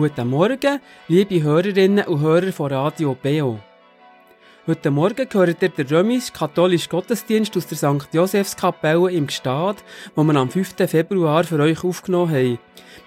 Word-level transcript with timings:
Guten 0.00 0.30
Morgen, 0.30 0.80
liebe 1.08 1.42
Hörerinnen 1.42 2.06
und 2.06 2.22
Hörer 2.22 2.52
von 2.52 2.72
Radio 2.72 3.14
Beo. 3.14 3.58
Heute 4.66 4.90
Morgen 4.90 5.28
gehört 5.28 5.62
ihr 5.62 5.68
den 5.68 5.86
römisch-katholischen 5.88 6.88
Gottesdienst 6.88 7.54
aus 7.54 7.66
der 7.66 7.76
St. 7.76 8.08
Josefskapelle 8.10 9.12
im 9.12 9.26
Gstad, 9.26 9.84
wo 10.14 10.24
wir 10.24 10.34
am 10.36 10.48
5. 10.48 10.74
Februar 10.86 11.44
für 11.44 11.60
euch 11.60 11.84
aufgenommen 11.84 12.32
haben, 12.32 12.58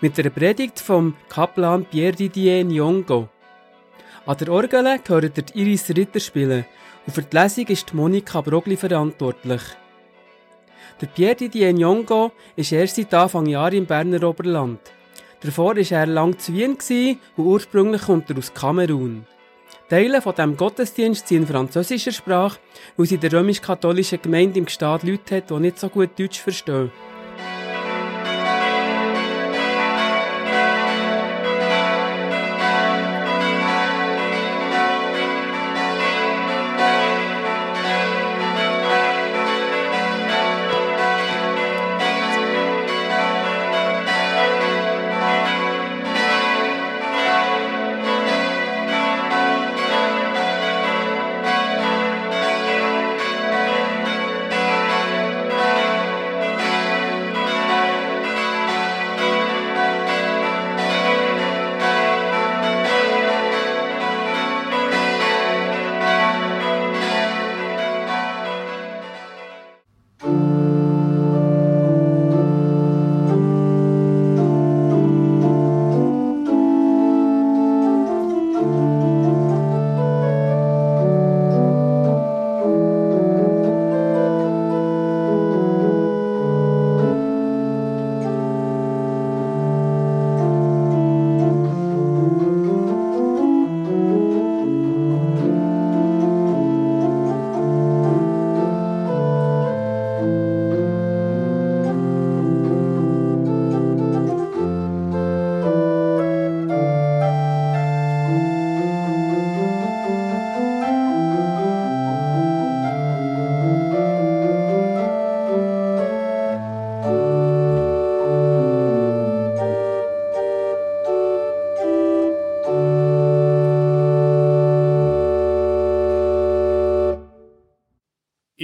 mit 0.02 0.19
einer 0.19 0.30
Predigt 0.30 0.80
vom 0.80 1.16
Kaplan 1.30 1.86
Pierre 1.86 2.16
Didier 2.16 2.64
Nyongo. 2.64 3.27
An 4.27 4.38
der 4.38 4.49
Orgel 4.49 4.99
gehört 5.03 5.36
ihr 5.36 5.55
Iris 5.55 5.89
Ritter 5.89 6.19
spielen 6.19 6.64
und 7.08 7.14
für 7.14 7.23
die 7.23 7.36
Lesung 7.36 7.66
ist 7.69 7.91
Monika 7.95 8.39
Brogli 8.41 8.77
verantwortlich. 8.77 9.64
Der 11.02 11.08
Pierre 11.08 11.38
Didier 11.38 11.73
Nyongo 11.73 12.33
ist 12.55 12.71
erst 12.71 12.97
seit 12.97 13.16
Anfang 13.16 13.47
Jahr 13.47 13.73
im 13.73 13.88
Berner 13.88 14.21
Oberland. 14.30 14.80
Davor 15.44 15.75
war 15.75 15.91
er 15.91 16.05
lang 16.05 16.39
zu 16.39 16.53
Wien 16.53 16.77
und 17.36 17.45
ursprünglich 17.45 18.03
kommt 18.03 18.30
er 18.30 18.38
aus 18.38 18.53
Kamerun. 18.53 19.25
Teile 19.89 20.22
von 20.22 20.33
diesem 20.33 20.55
Gottesdienst 20.55 21.27
sind 21.27 21.41
in 21.41 21.47
französischer 21.47 22.13
Sprache, 22.13 22.59
weil 22.95 23.08
sie 23.08 23.17
der 23.17 23.33
römisch-katholischen 23.33 24.21
Gemeinde 24.21 24.59
im 24.59 24.66
Gstaad 24.66 25.03
Leute 25.03 25.38
hat, 25.38 25.49
die 25.49 25.59
nicht 25.59 25.80
so 25.80 25.89
gut 25.89 26.17
Deutsch 26.17 26.39
verstehen. 26.39 26.91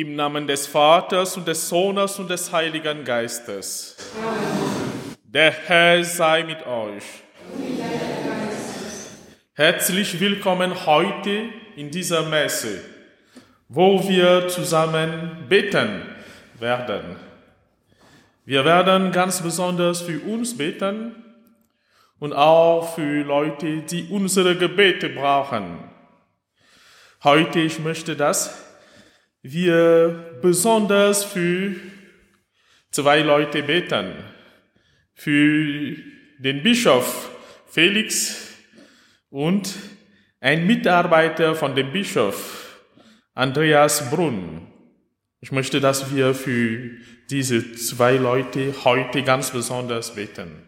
Namen 0.08 0.48
des 0.48 0.68
Vaters 0.68 1.36
und 1.36 1.48
des 1.48 1.68
Sohnes 1.68 2.20
und 2.20 2.30
des 2.30 2.52
Heiligen 2.52 3.04
Geistes. 3.04 3.98
Der 5.24 5.52
Herr 5.52 6.04
sei 6.04 6.44
mit 6.44 6.66
euch. 6.66 7.04
Herzlich 9.54 10.20
willkommen 10.20 10.86
heute 10.86 11.50
in 11.76 11.92
dieser 11.92 12.24
Messe, 12.24 12.82
wo 13.68 14.08
wir 14.08 14.48
zusammen 14.48 15.46
beten 15.50 16.02
werden. 16.60 17.18
Wir 18.46 18.64
werden 18.64 19.12
ganz 19.12 19.42
besonders 19.42 20.02
für 20.02 20.20
uns 20.22 20.58
beten 20.58 21.16
und 22.20 22.34
auch 22.34 22.96
für 22.96 23.24
Leute, 23.24 23.82
die 23.82 24.08
unsere 24.10 24.56
Gebete 24.56 25.10
brauchen. 25.10 25.84
Heute, 27.24 27.60
ich 27.60 27.80
möchte 27.80 28.16
das 28.16 28.69
wir 29.42 30.40
besonders 30.42 31.24
für 31.24 31.76
zwei 32.92 33.22
Leute 33.22 33.64
beten. 33.64 34.14
Für 35.14 35.96
den 36.40 36.64
Bischof 36.64 37.30
Felix 37.68 38.54
und 39.30 39.76
ein 40.40 40.66
Mitarbeiter 40.66 41.56
von 41.56 41.76
dem 41.76 41.92
Bischof 41.92 42.80
Andreas 43.34 44.10
Brunn. 44.10 44.68
Ich 45.42 45.52
möchte, 45.52 45.80
dass 45.80 46.14
wir 46.14 46.34
für 46.34 46.92
diese 47.30 47.76
zwei 47.76 48.16
Leute 48.18 48.74
heute 48.84 49.24
ganz 49.24 49.52
besonders 49.52 50.16
beten. 50.16 50.64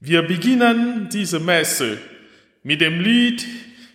Wir 0.00 0.22
beginnen 0.22 1.08
diese 1.12 1.40
Messe 1.40 1.98
mit 2.62 2.80
dem 2.80 3.00
Lied, 3.00 3.46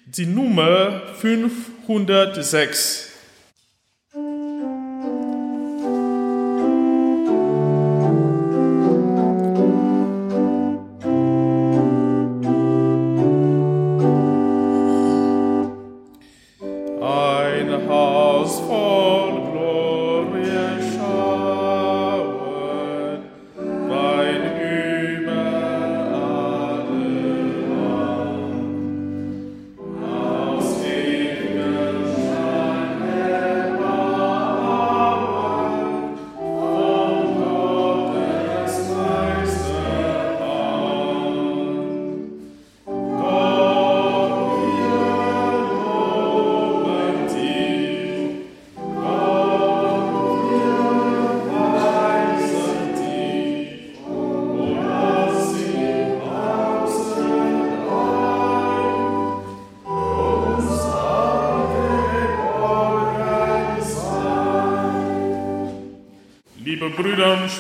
die 0.06 0.26
Nummer 0.26 1.14
506. 1.16 3.09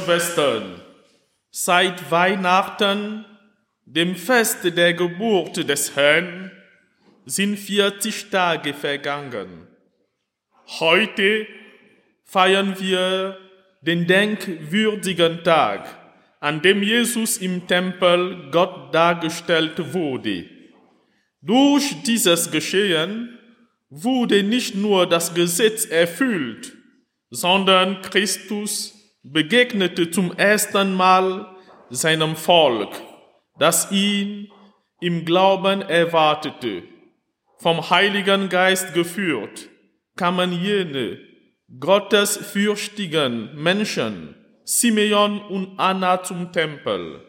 Schwestern, 0.09 0.81
seit 1.51 2.09
Weihnachten, 2.09 3.25
dem 3.85 4.15
Fest 4.15 4.63
der 4.63 4.95
Geburt 4.95 5.69
des 5.69 5.95
Herrn, 5.95 6.49
sind 7.27 7.59
40 7.59 8.31
Tage 8.31 8.73
vergangen. 8.73 9.67
Heute 10.79 11.45
feiern 12.23 12.79
wir 12.79 13.37
den 13.81 14.07
denkwürdigen 14.07 15.43
Tag, 15.43 15.87
an 16.39 16.63
dem 16.63 16.81
Jesus 16.81 17.37
im 17.37 17.67
Tempel 17.67 18.49
Gott 18.49 18.91
dargestellt 18.91 19.93
wurde. 19.93 20.45
Durch 21.39 22.01
dieses 22.01 22.49
Geschehen 22.49 23.37
wurde 23.91 24.41
nicht 24.41 24.73
nur 24.73 25.07
das 25.07 25.35
Gesetz 25.35 25.85
erfüllt, 25.85 26.75
sondern 27.29 28.01
Christus 28.01 28.98
begegnete 29.23 30.11
zum 30.11 30.31
ersten 30.33 30.93
Mal 30.93 31.55
seinem 31.89 32.35
Volk, 32.35 32.89
das 33.57 33.91
ihn 33.91 34.51
im 35.01 35.25
Glauben 35.25 35.81
erwartete, 35.81 36.83
vom 37.57 37.89
Heiligen 37.89 38.49
Geist 38.49 38.93
geführt, 38.93 39.69
kamen 40.15 40.51
jene 40.51 41.19
gottesfürchtigen 41.79 43.61
Menschen, 43.61 44.35
Simeon 44.63 45.41
und 45.41 45.79
Anna 45.79 46.23
zum 46.23 46.51
Tempel. 46.51 47.23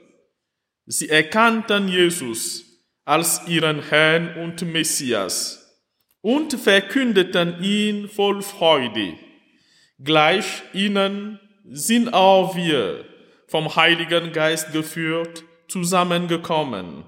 Sie 0.87 1.09
erkannten 1.09 1.89
Jesus 1.89 2.65
als 3.05 3.47
ihren 3.49 3.83
Herrn 3.83 4.37
und 4.37 4.63
Messias 4.63 5.61
und 6.21 6.55
verkündeten 6.55 7.63
ihn 7.63 8.09
voll 8.09 8.43
Freude. 8.43 9.15
Gleich 9.99 10.63
ihnen 10.73 11.39
sind 11.71 12.13
auch 12.13 12.57
wir 12.57 13.05
vom 13.47 13.75
Heiligen 13.77 14.33
Geist 14.33 14.73
geführt 14.73 15.45
zusammengekommen. 15.69 17.05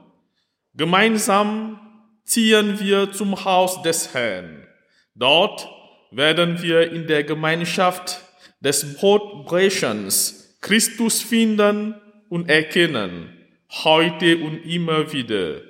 Gemeinsam 0.75 1.81
ziehen 2.25 2.79
wir 2.81 3.13
zum 3.13 3.45
Haus 3.45 3.83
des 3.83 4.15
Herrn. 4.15 4.67
Dort 5.15 5.69
werden 6.11 6.63
wir 6.63 6.93
in 6.93 7.07
der 7.07 7.25
Gemeinschaft 7.25 8.21
des 8.61 8.97
Brotbrechens 8.97 10.57
Christus 10.61 11.21
finden 11.21 11.95
und 12.29 12.49
erkennen, 12.49 13.37
heute 13.85 14.39
und 14.39 14.65
immer 14.65 15.13
wieder, 15.13 15.61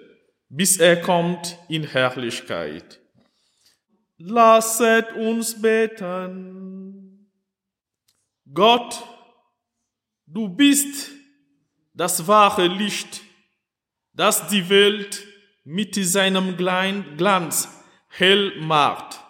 bis 0.50 0.76
er 0.76 1.00
kommt 1.00 1.58
in 1.68 1.84
Herrlichkeit. 1.84 3.00
Lasset 4.18 5.12
uns 5.14 5.60
beten. 5.60 6.71
Gott, 8.54 9.02
du 10.26 10.48
bist 10.48 11.10
das 11.94 12.26
wahre 12.26 12.66
Licht 12.66 13.22
das 14.14 14.48
die 14.48 14.68
Welt 14.68 15.26
mit 15.64 15.94
seinem 15.94 16.56
Glanz 16.56 17.68
hell 18.08 18.52
macht. 18.60 19.20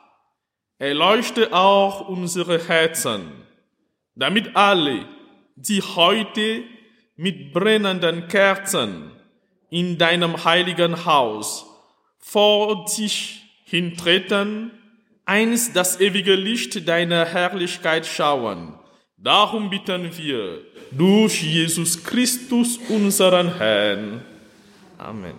Erleuchte 0.78 1.52
auch 1.52 2.08
unsere 2.08 2.66
Herzen, 2.66 3.32
damit 4.16 4.56
alle, 4.56 5.06
die 5.54 5.80
heute 5.80 6.64
mit 7.14 7.52
brennenden 7.52 8.26
Kerzen 8.26 9.12
in 9.70 9.98
deinem 9.98 10.44
heiligen 10.44 11.04
Haus 11.04 11.66
vor 12.18 12.86
dich 12.86 13.42
hintreten, 13.64 14.72
einst 15.24 15.76
das 15.76 16.00
ewige 16.00 16.34
Licht 16.34 16.88
deiner 16.88 17.24
Herrlichkeit 17.24 18.06
schauen. 18.06 18.76
Darum 19.22 19.70
bitten 19.70 20.10
wir 20.18 20.62
durch 20.90 21.44
Jesus 21.44 22.02
Christus, 22.02 22.80
unseren 22.88 23.56
Herrn. 23.56 24.20
Amen. 24.98 25.34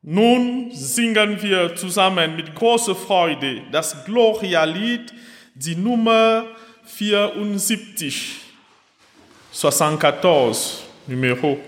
Nun 0.00 0.70
singen 0.70 1.42
wir 1.42 1.76
zusammen 1.76 2.34
mit 2.34 2.54
großer 2.54 2.94
Freude 2.94 3.60
das 3.70 4.06
Gloria-Lied, 4.06 5.12
die 5.54 5.76
Nummer 5.76 6.46
74, 6.84 8.40
74, 9.52 10.84
Numero 11.06 11.58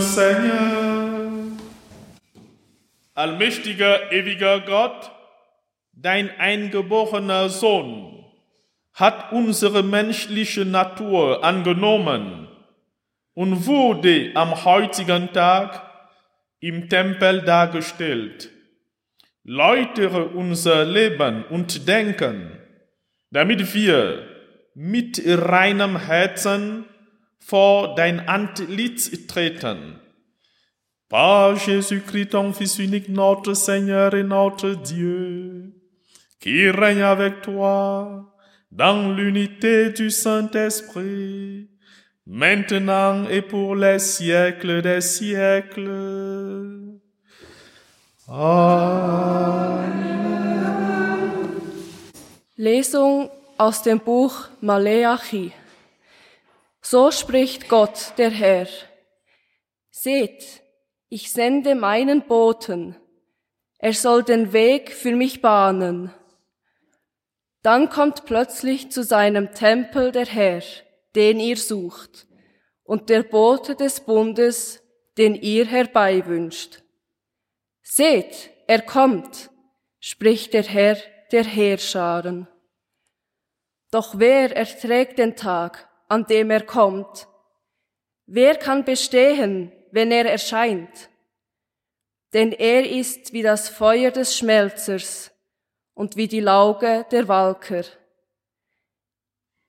Seigneur. 0.00 1.32
Allmächtiger, 3.14 4.12
ewiger 4.12 4.60
Gott, 4.60 5.10
dein 5.92 6.30
eingeborener 6.38 7.48
Sohn 7.48 8.24
hat 8.92 9.32
unsere 9.32 9.82
menschliche 9.82 10.64
Natur 10.64 11.44
angenommen 11.44 12.48
und 13.34 13.66
wurde 13.66 14.30
am 14.34 14.64
heutigen 14.64 15.32
Tag 15.32 15.82
im 16.60 16.88
Tempel 16.88 17.42
dargestellt. 17.42 18.50
Läutere 19.44 20.24
unser 20.24 20.84
Leben 20.84 21.44
und 21.44 21.86
Denken, 21.86 22.58
damit 23.30 23.74
wir 23.74 24.26
mit 24.74 25.22
reinem 25.24 25.98
Herzen 25.98 26.86
vor 27.46 27.94
dein 27.94 28.20
Antlitz 28.28 29.10
treten. 29.28 30.00
Par 31.08 31.54
Jésus-Christ, 31.56 32.30
ton 32.30 32.52
Fils 32.52 32.80
unique, 32.80 33.08
notre 33.08 33.54
Seigneur 33.54 34.14
et 34.14 34.24
notre 34.24 34.70
Dieu, 34.70 35.72
qui 36.40 36.68
règne 36.68 37.02
avec 37.02 37.42
toi 37.42 38.34
dans 38.72 39.12
l'unité 39.14 39.90
du 39.90 40.10
Saint-Esprit, 40.10 41.68
maintenant 42.26 43.28
et 43.28 43.42
pour 43.42 43.76
les 43.76 44.00
siècles 44.00 44.82
des 44.82 45.00
siècles. 45.00 45.88
Amen. 48.28 49.86
Lesung 52.58 53.30
aus 53.58 53.82
dem 53.82 54.00
Buch 54.00 54.50
Maleachi. 54.60 55.52
So 56.88 57.10
spricht 57.10 57.68
Gott, 57.68 58.12
der 58.16 58.30
Herr. 58.30 58.68
Seht, 59.90 60.62
ich 61.08 61.32
sende 61.32 61.74
meinen 61.74 62.28
Boten. 62.28 62.94
Er 63.78 63.92
soll 63.92 64.22
den 64.22 64.52
Weg 64.52 64.92
für 64.92 65.16
mich 65.16 65.42
bahnen. 65.42 66.14
Dann 67.62 67.88
kommt 67.88 68.24
plötzlich 68.24 68.92
zu 68.92 69.02
seinem 69.02 69.52
Tempel 69.52 70.12
der 70.12 70.26
Herr, 70.26 70.62
den 71.16 71.40
ihr 71.40 71.56
sucht, 71.56 72.28
und 72.84 73.10
der 73.10 73.24
Bote 73.24 73.74
des 73.74 73.98
Bundes, 73.98 74.80
den 75.18 75.34
ihr 75.34 75.66
herbeiwünscht. 75.66 76.84
Seht, 77.82 78.50
er 78.68 78.82
kommt, 78.82 79.50
spricht 79.98 80.54
der 80.54 80.62
Herr 80.62 80.96
der 81.32 81.42
Heerscharen. 81.42 82.46
Doch 83.90 84.20
wer 84.20 84.56
erträgt 84.56 85.18
den 85.18 85.34
Tag, 85.34 85.85
an 86.08 86.24
dem 86.26 86.50
er 86.50 86.64
kommt. 86.64 87.28
Wer 88.26 88.56
kann 88.56 88.84
bestehen, 88.84 89.72
wenn 89.90 90.10
er 90.10 90.30
erscheint? 90.30 91.10
Denn 92.32 92.52
er 92.52 92.88
ist 92.88 93.32
wie 93.32 93.42
das 93.42 93.68
Feuer 93.68 94.10
des 94.10 94.36
Schmelzers 94.36 95.30
und 95.94 96.16
wie 96.16 96.28
die 96.28 96.40
Lauge 96.40 97.06
der 97.10 97.28
Walker. 97.28 97.84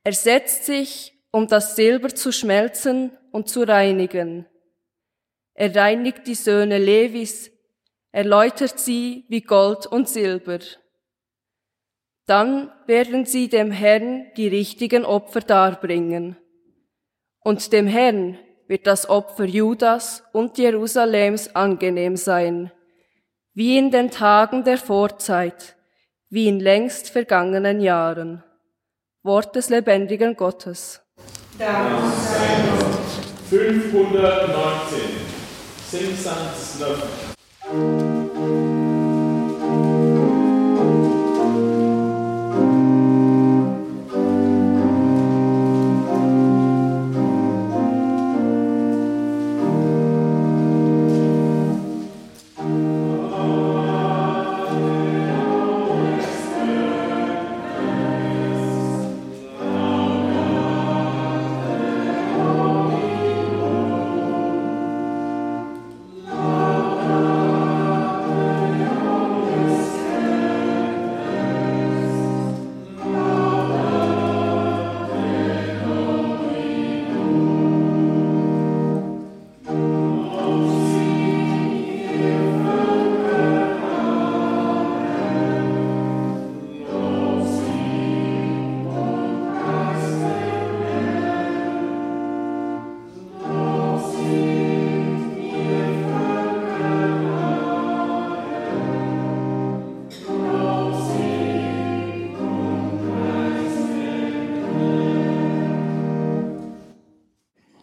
Er 0.03 0.13
setzt 0.13 0.65
sich, 0.65 1.13
um 1.31 1.47
das 1.47 1.75
Silber 1.75 2.09
zu 2.09 2.31
schmelzen 2.31 3.11
und 3.31 3.49
zu 3.49 3.63
reinigen. 3.63 4.45
Er 5.53 5.75
reinigt 5.75 6.27
die 6.27 6.35
Söhne 6.35 6.77
Levis, 6.77 7.51
erläutert 8.11 8.79
sie 8.79 9.25
wie 9.27 9.41
Gold 9.41 9.85
und 9.85 10.07
Silber. 10.09 10.59
Dann 12.27 12.69
werden 12.87 13.25
sie 13.25 13.47
dem 13.47 13.71
Herrn 13.71 14.27
die 14.35 14.49
richtigen 14.49 15.05
Opfer 15.05 15.39
darbringen. 15.39 16.35
Und 17.39 17.71
dem 17.71 17.87
Herrn 17.87 18.37
wird 18.67 18.85
das 18.85 19.09
Opfer 19.09 19.45
Judas 19.45 20.23
und 20.33 20.57
Jerusalems 20.57 21.55
angenehm 21.55 22.17
sein, 22.17 22.71
wie 23.53 23.77
in 23.77 23.91
den 23.91 24.11
Tagen 24.11 24.65
der 24.65 24.77
Vorzeit, 24.77 25.77
wie 26.29 26.49
in 26.49 26.59
längst 26.59 27.09
vergangenen 27.09 27.79
Jahren. 27.79 28.43
Wort 29.23 29.55
des 29.55 29.69
lebendigen 29.69 30.35
Gottes. 30.35 31.01
Dank 31.57 32.13
sei 32.13 32.47
Gott. 32.77 32.97
519. 33.49 34.99
Sing 35.89 36.13
Sans 36.17 36.77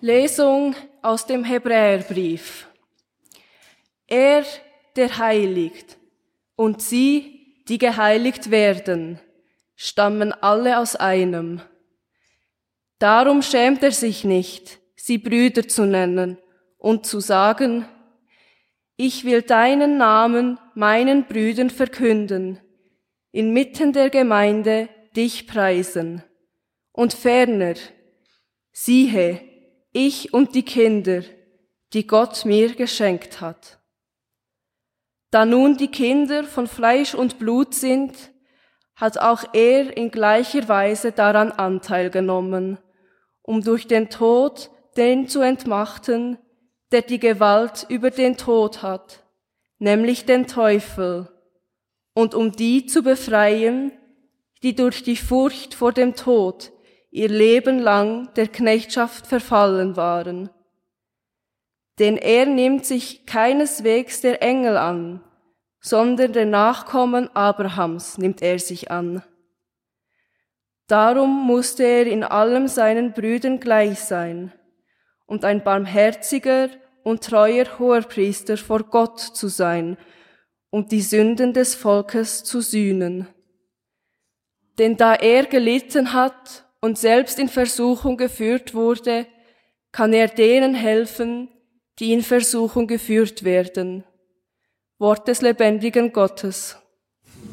Lesung 0.05 0.75
aus 1.01 1.25
dem 1.25 1.45
Hebräerbrief. 1.45 2.69
Er, 4.07 4.45
der 4.97 5.17
heiligt, 5.17 5.97
und 6.57 6.83
sie, 6.83 7.63
die 7.69 7.79
geheiligt 7.79 8.51
werden, 8.51 9.19
stammen 9.77 10.35
alle 10.35 10.79
aus 10.79 10.95
einem. 10.95 11.63
Darum 12.99 13.41
schämt 13.41 13.83
er 13.83 13.93
sich 13.93 14.25
nicht, 14.25 14.79
sie 14.95 15.17
Brüder 15.17 15.67
zu 15.67 15.87
nennen 15.87 16.37
und 16.77 17.07
zu 17.07 17.21
sagen, 17.21 17.89
ich 18.99 19.25
will 19.25 19.41
deinen 19.41 19.97
Namen 19.97 20.61
meinen 20.75 21.25
Brüdern 21.25 21.71
verkünden, 21.71 22.61
inmitten 23.33 23.95
der 23.95 24.11
Gemeinde 24.11 24.91
dich 25.17 25.47
preisen. 25.47 26.23
Und 26.93 27.15
ferner, 27.15 27.77
siehe, 28.71 29.54
ich 29.95 30.35
und 30.35 30.55
die 30.55 30.65
Kinder, 30.65 31.23
die 31.95 32.07
Gott 32.07 32.45
mir 32.45 32.75
geschenkt 32.75 33.41
hat. 33.41 33.79
Da 35.31 35.47
nun 35.47 35.77
die 35.77 35.91
Kinder 35.91 36.45
von 36.45 36.67
Fleisch 36.67 37.15
und 37.15 37.39
Blut 37.39 37.75
sind, 37.75 38.13
hat 38.97 39.19
auch 39.19 39.45
er 39.53 39.97
in 39.97 40.11
gleicher 40.11 40.69
Weise 40.69 41.13
daran 41.13 41.51
Anteil 41.53 42.11
genommen, 42.11 42.79
um 43.43 43.63
durch 43.63 43.87
den 43.87 44.11
Tod 44.11 44.71
den 44.97 45.29
zu 45.29 45.41
entmachten, 45.41 46.39
der 46.93 47.03
die 47.03 47.19
Gewalt 47.19 47.87
über 47.89 48.11
den 48.11 48.37
Tod 48.37 48.83
hat, 48.83 49.25
nämlich 49.79 50.27
den 50.27 50.47
Teufel, 50.47 51.29
und 52.15 52.35
um 52.35 52.53
die 52.53 52.87
zu 52.87 53.03
befreien, 53.03 53.93
die 54.63 54.75
durch 54.75 55.03
die 55.03 55.17
Furcht 55.17 55.75
vor 55.75 55.93
dem 55.93 56.15
Tod 56.15 56.73
ihr 57.15 57.29
Leben 57.29 57.79
lang 57.79 58.35
der 58.35 58.49
Knechtschaft 58.49 59.29
verfallen 59.29 59.97
waren. 59.97 60.51
Denn 62.01 62.17
er 62.17 62.45
nimmt 62.45 62.85
sich 62.85 63.25
keineswegs 63.25 64.21
der 64.21 64.43
Engel 64.43 64.77
an, 64.77 65.23
sondern 65.79 66.33
der 66.33 66.45
Nachkommen 66.45 67.31
Abrahams 67.37 68.19
nimmt 68.19 68.43
er 68.43 68.59
sich 68.59 68.91
an. 68.91 69.23
Darum 70.89 71.47
musste 71.47 71.85
er 71.85 72.07
in 72.07 72.25
allem 72.25 72.67
seinen 72.67 73.13
Brüdern 73.13 73.61
gleich 73.61 74.01
sein 74.01 74.53
und 75.25 75.45
ein 75.45 75.63
barmherziger 75.63 76.69
und 77.05 77.23
treuer 77.23 77.79
Hoherpriester 77.79 78.57
vor 78.57 78.83
Gott 78.83 79.21
zu 79.21 79.47
sein 79.47 79.99
und 80.71 80.91
die 80.91 81.03
Sünden 81.03 81.53
des 81.53 81.77
Volkes 81.77 82.43
zu 82.43 82.61
sühnen. 82.61 83.29
Denn 84.79 84.97
da 84.97 85.15
er 85.15 85.47
gelitten 85.47 86.13
hat 86.13 86.64
und 86.85 86.99
selbst 86.99 87.39
in 87.39 87.49
Versuchung 87.49 88.19
geführt 88.19 88.75
wurde, 88.75 89.27
kann 89.91 90.13
er 90.13 90.29
denen 90.29 90.75
helfen, 90.75 91.49
die 91.99 92.13
in 92.13 92.23
Versuchung 92.23 92.87
geführt 92.87 93.43
werden. 93.43 94.05
Wort 94.99 95.27
des 95.27 95.41
lebendigen 95.41 96.13
Gottes. 96.13 96.77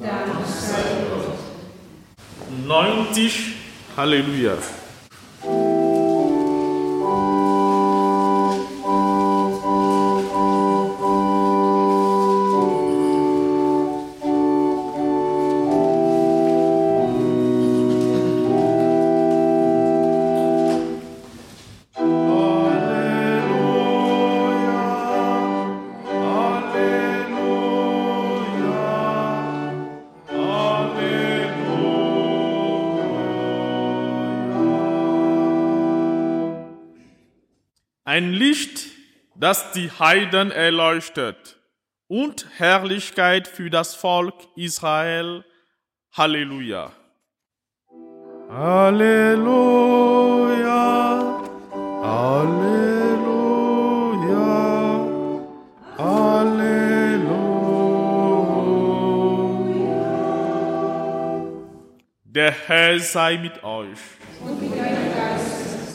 Dank 0.02 0.46
sei 0.46 0.82
Gott. 1.10 2.68
90 2.68 3.56
Halleluja. 3.96 4.58
Das 39.51 39.74
die 39.74 39.91
Heiden 39.91 40.50
erleuchtet 40.50 41.60
und 42.08 42.48
Herrlichkeit 42.58 43.50
für 43.50 43.70
das 43.70 43.96
Volk 43.96 44.34
Israel. 44.55 45.43
Halleluja. 46.13 46.93
Halleluja, 48.50 49.41
Halleluja, 52.01 53.27
Halleluja. 55.98 57.12
Der 62.24 62.51
Herr 62.51 63.00
sei 63.01 63.38
mit 63.38 63.62
euch. 63.65 64.00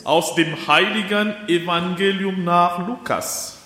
Aus 0.07 0.35
dem 0.35 0.55
heiligen 0.69 1.35
Evangelium 1.49 2.45
nach 2.45 2.79
Lukas. 2.87 3.57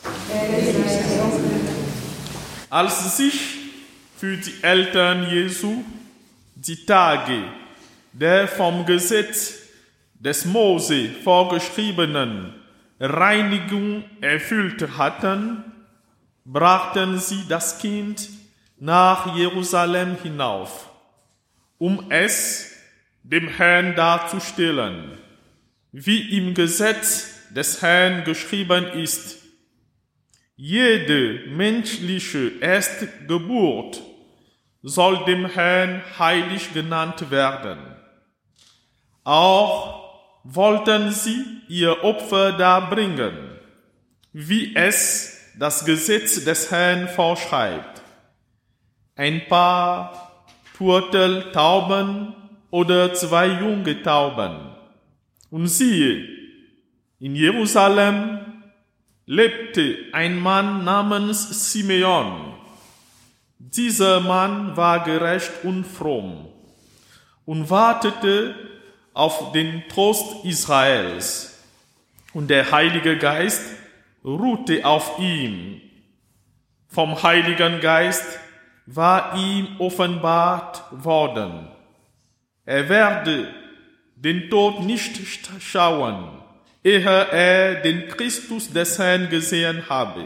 Als 2.68 3.16
sich 3.16 3.40
für 4.18 4.38
die 4.38 4.64
Eltern 4.64 5.30
Jesu 5.30 5.84
die 6.56 6.84
Tage 6.84 7.44
der 8.12 8.48
vom 8.48 8.88
Gesetz 8.88 9.60
des 10.16 10.46
Mose 10.46 11.10
vorgeschriebenen 11.24 12.56
Reinigung 13.00 14.04
erfüllt 14.20 14.98
hatten, 14.98 15.64
brachten 16.44 17.20
sie 17.20 17.48
das 17.48 17.78
Kind 17.78 18.30
nach 18.80 19.38
Jerusalem 19.38 20.18
hinauf, 20.24 20.90
um 21.78 22.10
es 22.10 22.72
dem 23.22 23.48
Herrn 23.48 23.96
darzustellen, 23.96 25.21
wie 25.92 26.38
im 26.38 26.54
Gesetz 26.54 27.50
des 27.54 27.82
Herrn 27.82 28.24
geschrieben 28.24 28.86
ist. 28.88 29.38
Jede 30.56 31.48
menschliche 31.50 32.60
Erstgeburt 32.62 34.02
soll 34.84 35.26
dem 35.26 35.48
Herrn 35.48 36.02
heilig 36.18 36.74
genannt 36.74 37.30
werden. 37.30 37.80
Auch 39.24 40.02
wollten 40.44 41.12
sie 41.12 41.44
ihr 41.68 42.04
Opfer 42.04 42.54
darbringen, 42.54 43.60
wie 44.34 44.76
es 44.76 45.52
das 45.58 45.86
Gesetz 45.86 46.44
des 46.44 46.72
Herrn 46.72 47.08
vorschreibt. 47.10 48.02
Ein 49.16 49.48
paar 49.48 50.46
Turteltauben 50.78 52.34
oder 52.72 53.14
zwei 53.14 53.48
junge 53.48 54.02
Tauben. 54.02 54.71
Und 55.52 55.68
siehe, 55.68 56.28
in 57.20 57.36
Jerusalem 57.36 58.40
lebte 59.28 59.98
ein 60.14 60.40
Mann 60.40 60.84
namens 60.84 61.72
Simeon. 61.72 62.54
Dieser 63.60 64.22
Mann 64.22 64.76
war 64.76 65.04
gerecht 65.04 65.52
und 65.64 65.86
fromm 65.86 66.48
und 67.46 67.70
wartete 67.70 68.56
auf 69.14 69.52
den 69.52 69.84
Trost 69.90 70.46
Israels. 70.46 71.62
Und 72.34 72.50
der 72.50 72.72
Heilige 72.72 73.18
Geist 73.18 73.62
ruhte 74.24 74.86
auf 74.86 75.20
ihm. 75.20 75.82
Vom 76.88 77.22
Heiligen 77.22 77.82
Geist 77.82 78.40
war 78.86 79.38
ihm 79.38 79.68
offenbart 79.80 80.84
worden. 80.92 81.68
Er 82.66 82.88
werde 82.88 83.61
den 84.24 84.52
Tod 84.52 84.82
nicht 84.82 85.20
schauen, 85.60 86.42
ehe 86.84 87.02
er 87.02 87.82
den 87.82 88.08
Christus 88.08 88.72
des 88.72 89.00
Herrn 89.00 89.30
gesehen 89.30 89.90
habe. 89.90 90.26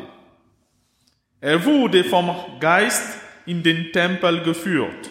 Er 1.40 1.64
wurde 1.64 2.04
vom 2.04 2.30
Geist 2.60 3.18
in 3.46 3.64
den 3.64 3.94
Tempel 3.94 4.44
geführt. 4.44 5.10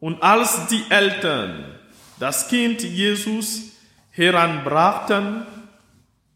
Und 0.00 0.22
als 0.22 0.66
die 0.66 0.84
Eltern 0.90 1.78
das 2.18 2.48
Kind 2.48 2.82
Jesus 2.82 3.72
heranbrachten, 4.10 5.46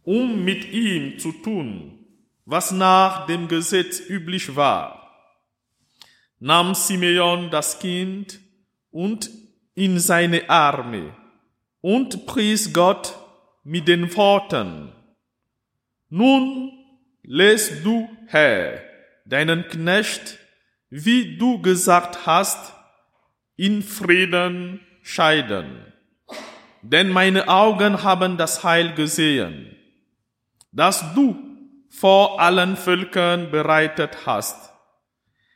um 0.05 0.45
mit 0.45 0.73
ihm 0.73 1.19
zu 1.19 1.33
tun, 1.33 1.99
was 2.47 2.73
nach 2.73 3.27
dem 3.27 3.47
Gesetz 3.47 4.01
üblich 4.01 4.57
war, 4.57 5.03
nahm 6.41 6.75
Simeon 6.75 7.51
das 7.51 7.79
Kind 7.79 8.41
und 8.91 9.31
in 9.75 9.99
seine 10.01 10.49
Arme 10.49 11.15
und 11.83 12.27
pries 12.27 12.73
Gott 12.73 13.15
mit 13.65 13.87
den 13.87 14.17
Worten, 14.17 14.93
nun 16.09 16.73
lässt 17.23 17.85
du, 17.85 18.09
Herr, 18.27 18.81
deinen 19.27 19.69
Knecht, 19.69 20.39
wie 20.91 21.37
du 21.37 21.61
gesagt 21.61 22.27
hast, 22.27 22.75
in 23.57 23.83
Frieden 23.83 24.81
scheiden. 25.03 25.93
Denn 26.83 27.09
meine 27.09 27.49
Augen 27.49 28.03
haben 28.03 28.37
das 28.37 28.65
Heil 28.65 28.95
gesehen, 28.95 29.77
das 30.73 31.15
du 31.15 31.37
vor 31.89 32.41
allen 32.41 32.77
Völkern 32.77 33.51
bereitet 33.51 34.27
hast. 34.27 34.73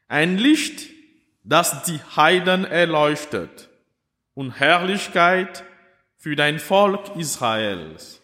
Ein 0.08 0.38
Licht, 0.38 0.88
das 1.42 1.82
die 1.84 2.00
Heiden 2.16 2.64
erleuchtet 2.64 3.68
und 4.34 4.52
Herrlichkeit 4.52 5.64
für 6.26 6.34
dein 6.34 6.58
Volk 6.58 7.14
Israels. 7.16 8.20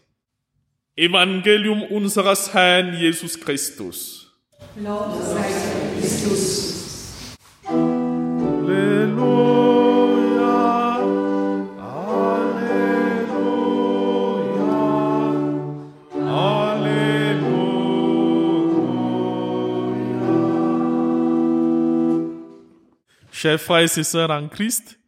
Evangelium 0.97 1.85
unseres 1.85 2.53
Herrn 2.53 2.95
Jesus 2.95 3.38
Christus. 3.38 4.29
Lob 4.75 5.23
sei 5.23 5.45
Christus. 6.01 7.37
Halleluja, 7.65 9.07
Halleluja, 11.79 12.73
Halleluja. 16.27 17.23
Chers 23.31 23.62
frères 23.62 23.97
et 23.97 24.03
sœurs 24.03 24.33
en 24.33 24.49
Christ, 24.49 24.99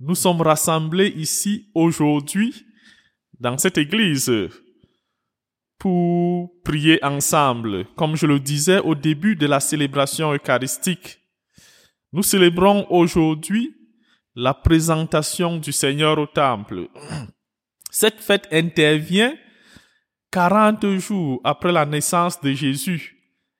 nous 0.00 0.14
sommes 0.14 0.40
rassemblés 0.40 1.08
ici 1.16 1.70
aujourd'hui 1.74 2.64
dans 3.38 3.58
cette 3.58 3.78
église 3.78 4.30
pour 5.78 6.50
prier 6.62 7.02
ensemble, 7.04 7.86
comme 7.96 8.16
je 8.16 8.26
le 8.26 8.40
disais 8.40 8.78
au 8.78 8.94
début 8.94 9.36
de 9.36 9.46
la 9.46 9.60
célébration 9.60 10.32
eucharistique. 10.32 11.18
Nous 12.12 12.22
célébrons 12.22 12.86
aujourd'hui 12.90 13.74
la 14.34 14.54
présentation 14.54 15.58
du 15.58 15.72
Seigneur 15.72 16.18
au 16.18 16.26
temple. 16.26 16.88
Cette 17.90 18.20
fête 18.20 18.48
intervient 18.50 19.34
40 20.30 20.98
jours 20.98 21.40
après 21.44 21.70
la 21.70 21.86
naissance 21.86 22.40
de 22.40 22.52
Jésus. 22.52 23.16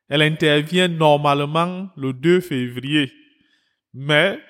Elle 0.09 0.23
intervient 0.23 0.89
normalement 0.89 1.89
le 1.97 2.13
2 2.13 2.41
février. 2.41 3.13
Mais 3.93 4.41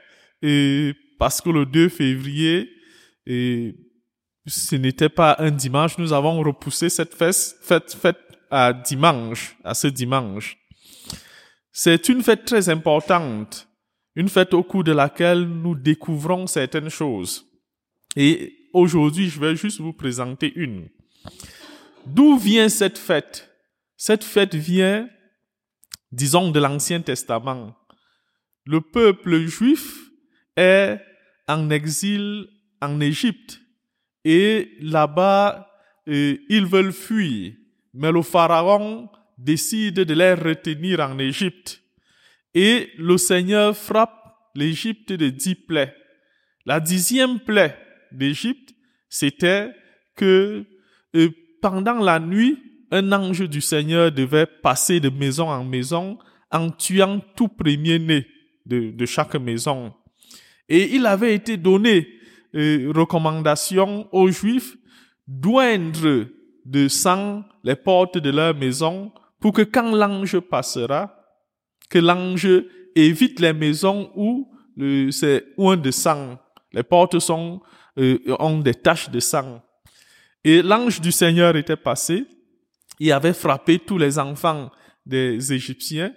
euh, 0.42 0.92
parce 1.18 1.40
que 1.40 1.50
le 1.50 1.66
2 1.66 1.88
février, 1.88 2.70
ce 3.26 4.74
n'était 4.76 5.08
pas 5.08 5.36
un 5.38 5.50
dimanche, 5.50 5.98
nous 5.98 6.12
avons 6.12 6.40
repoussé 6.42 6.88
cette 6.88 7.14
fête, 7.14 7.56
fête, 7.62 7.94
fête 7.94 8.18
à 8.50 8.72
dimanche, 8.72 9.56
à 9.64 9.74
ce 9.74 9.86
dimanche. 9.86 10.58
C'est 11.72 12.08
une 12.08 12.22
fête 12.22 12.44
très 12.44 12.68
importante, 12.68 13.68
une 14.14 14.28
fête 14.28 14.54
au 14.54 14.62
cours 14.62 14.84
de 14.84 14.92
laquelle 14.92 15.44
nous 15.44 15.74
découvrons 15.74 16.46
certaines 16.46 16.90
choses. 16.90 17.44
Et 18.16 18.68
aujourd'hui, 18.72 19.28
je 19.28 19.40
vais 19.40 19.56
juste 19.56 19.80
vous 19.80 19.92
présenter 19.92 20.52
une. 20.54 20.88
D'où 22.06 22.38
vient 22.38 22.68
cette 22.68 22.98
fête? 22.98 23.50
Cette 23.96 24.22
fête 24.22 24.54
vient, 24.54 25.08
disons, 26.12 26.50
de 26.50 26.60
l'Ancien 26.60 27.00
Testament. 27.00 27.74
Le 28.66 28.80
peuple 28.80 29.46
juif 29.46 30.03
est 30.56 31.00
en 31.48 31.70
exil 31.70 32.48
en 32.80 33.00
Égypte 33.00 33.60
et 34.24 34.72
là-bas, 34.80 35.70
euh, 36.08 36.36
ils 36.48 36.66
veulent 36.66 36.92
fuir. 36.92 37.52
Mais 37.92 38.10
le 38.10 38.22
pharaon 38.22 39.08
décide 39.36 40.00
de 40.00 40.14
les 40.14 40.34
retenir 40.34 41.00
en 41.00 41.18
Égypte. 41.18 41.82
Et 42.54 42.90
le 42.98 43.18
Seigneur 43.18 43.76
frappe 43.76 44.16
l'Égypte 44.54 45.12
de 45.12 45.28
dix 45.28 45.54
plaies. 45.54 45.94
La 46.64 46.80
dixième 46.80 47.40
plaie 47.40 47.76
d'Égypte, 48.10 48.74
c'était 49.08 49.70
que 50.16 50.64
euh, 51.14 51.30
pendant 51.60 51.98
la 51.98 52.18
nuit, 52.18 52.58
un 52.90 53.12
ange 53.12 53.48
du 53.48 53.60
Seigneur 53.60 54.12
devait 54.12 54.46
passer 54.46 55.00
de 55.00 55.10
maison 55.10 55.50
en 55.50 55.64
maison 55.64 56.18
en 56.50 56.70
tuant 56.70 57.20
tout 57.36 57.48
premier-né 57.48 58.26
de, 58.64 58.90
de 58.92 59.06
chaque 59.06 59.34
maison. 59.34 59.92
Et 60.68 60.94
il 60.94 61.06
avait 61.06 61.34
été 61.34 61.56
donné 61.56 62.08
euh, 62.54 62.92
recommandation 62.94 64.08
aux 64.12 64.30
Juifs 64.30 64.76
d'oindre 65.26 66.26
de 66.64 66.88
sang 66.88 67.44
les 67.62 67.76
portes 67.76 68.18
de 68.18 68.30
leur 68.30 68.54
maison 68.54 69.12
pour 69.40 69.52
que 69.52 69.62
quand 69.62 69.94
l'ange 69.94 70.38
passera, 70.40 71.14
que 71.90 71.98
l'ange 71.98 72.48
évite 72.94 73.40
les 73.40 73.52
maisons 73.52 74.10
où 74.14 74.50
le, 74.76 75.10
c'est 75.10 75.44
oint 75.56 75.76
de 75.76 75.90
sang. 75.90 76.38
Les 76.72 76.82
portes 76.82 77.18
sont, 77.18 77.60
euh, 77.98 78.18
ont 78.38 78.58
des 78.58 78.74
taches 78.74 79.10
de 79.10 79.20
sang. 79.20 79.62
Et 80.42 80.62
l'ange 80.62 81.00
du 81.00 81.12
Seigneur 81.12 81.56
était 81.56 81.76
passé, 81.76 82.26
il 82.98 83.12
avait 83.12 83.32
frappé 83.32 83.78
tous 83.78 83.98
les 83.98 84.18
enfants 84.18 84.70
des 85.04 85.52
Égyptiens 85.52 86.12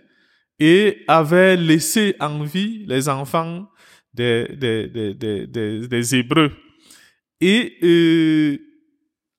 et 0.60 1.03
avait 1.07 1.55
laissé 1.55 2.15
en 2.19 2.43
vie 2.43 2.86
les 2.88 3.10
enfants 3.10 3.67
des, 4.17 4.47
des, 4.56 4.88
des, 5.13 5.47
des, 5.47 5.88
des, 5.88 6.15
Hébreux. 6.15 6.51
Et 7.39 7.77
euh, 7.84 8.58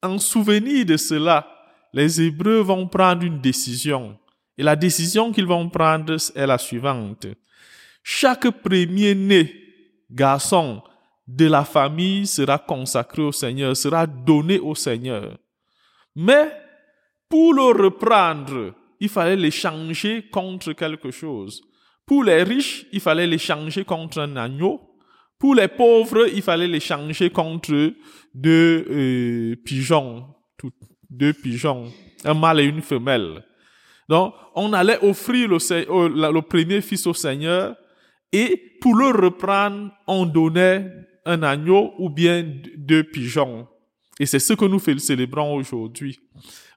en 0.03 0.19
souvenir 0.19 0.87
de 0.87 0.97
cela, 0.97 1.47
les 1.93 2.23
Hébreux 2.23 2.61
vont 2.61 2.87
prendre 2.87 3.25
une 3.25 3.41
décision. 3.41 4.17
Et 4.57 4.63
la 4.63 4.77
décision 4.77 5.33
qu'ils 5.33 5.47
vont 5.47 5.69
prendre 5.69 6.17
est 6.35 6.47
la 6.47 6.59
suivante. 6.59 7.27
Chaque 8.03 8.49
premier-né 8.63 9.53
garçon 10.11 10.83
de 11.27 11.47
la 11.47 11.65
famille 11.65 12.27
sera 12.27 12.59
consacré 12.59 13.23
au 13.23 13.33
Seigneur, 13.33 13.77
sera 13.77 14.07
donné 14.07 14.59
au 14.59 14.75
Seigneur. 14.75 15.37
Mais 16.15 16.51
pour 17.29 17.53
le 17.53 17.85
reprendre, 17.85 18.75
il 19.01 19.09
fallait 19.09 19.37
l'échanger 19.37 20.29
contre 20.31 20.73
quelque 20.73 21.11
chose. 21.11 21.63
Pour 22.09 22.25
les 22.25 22.43
riches, 22.43 22.87
il 22.91 23.01
fallait 23.01 23.27
l'échanger 23.27 23.85
contre 23.85 24.19
un 24.21 24.35
agneau. 24.37 24.81
Pour 25.39 25.55
les 25.55 25.69
pauvres, 25.69 26.27
il 26.35 26.41
fallait 26.41 26.67
l'échanger 26.67 27.29
contre 27.29 27.93
deux 28.35 28.87
euh, 28.91 29.57
pigeons, 29.63 30.25
deux 31.11 31.35
pigeons, 31.35 31.93
un 32.25 32.35
mâle 32.35 32.61
et 32.61 32.65
une 32.65 32.81
femelle. 32.81 33.45
Donc, 34.09 34.33
on 34.55 34.73
allait 34.73 34.99
offrir 35.05 35.49
le, 35.49 36.33
le 36.33 36.41
premier 36.41 36.81
fils 36.81 37.07
au 37.07 37.13
Seigneur 37.13 37.77
et 38.33 38.57
pour 38.81 38.95
le 38.97 39.09
reprendre, 39.09 39.93
on 40.07 40.25
donnait 40.25 40.91
un 41.27 41.43
agneau 41.43 41.93
ou 41.99 42.09
bien 42.09 42.43
deux 42.77 43.05
pigeons. 43.05 43.69
Et 44.19 44.25
c'est 44.25 44.39
ce 44.39 44.55
que 44.55 44.65
nous 44.65 44.81
célébrons 44.99 45.55
aujourd'hui. 45.55 46.19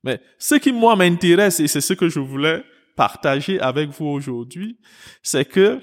Mais 0.04 0.20
ce 0.38 0.56
qui, 0.56 0.74
moi, 0.74 0.98
m'intéresse, 0.98 1.62
et 1.62 1.68
c'est 1.68 1.82
ce 1.82 1.94
que 1.94 2.10
je 2.10 2.20
voulais 2.20 2.64
partager 3.02 3.60
avec 3.60 3.90
vous 3.90 4.06
aujourd'hui, 4.06 4.78
c'est 5.24 5.46
que 5.46 5.82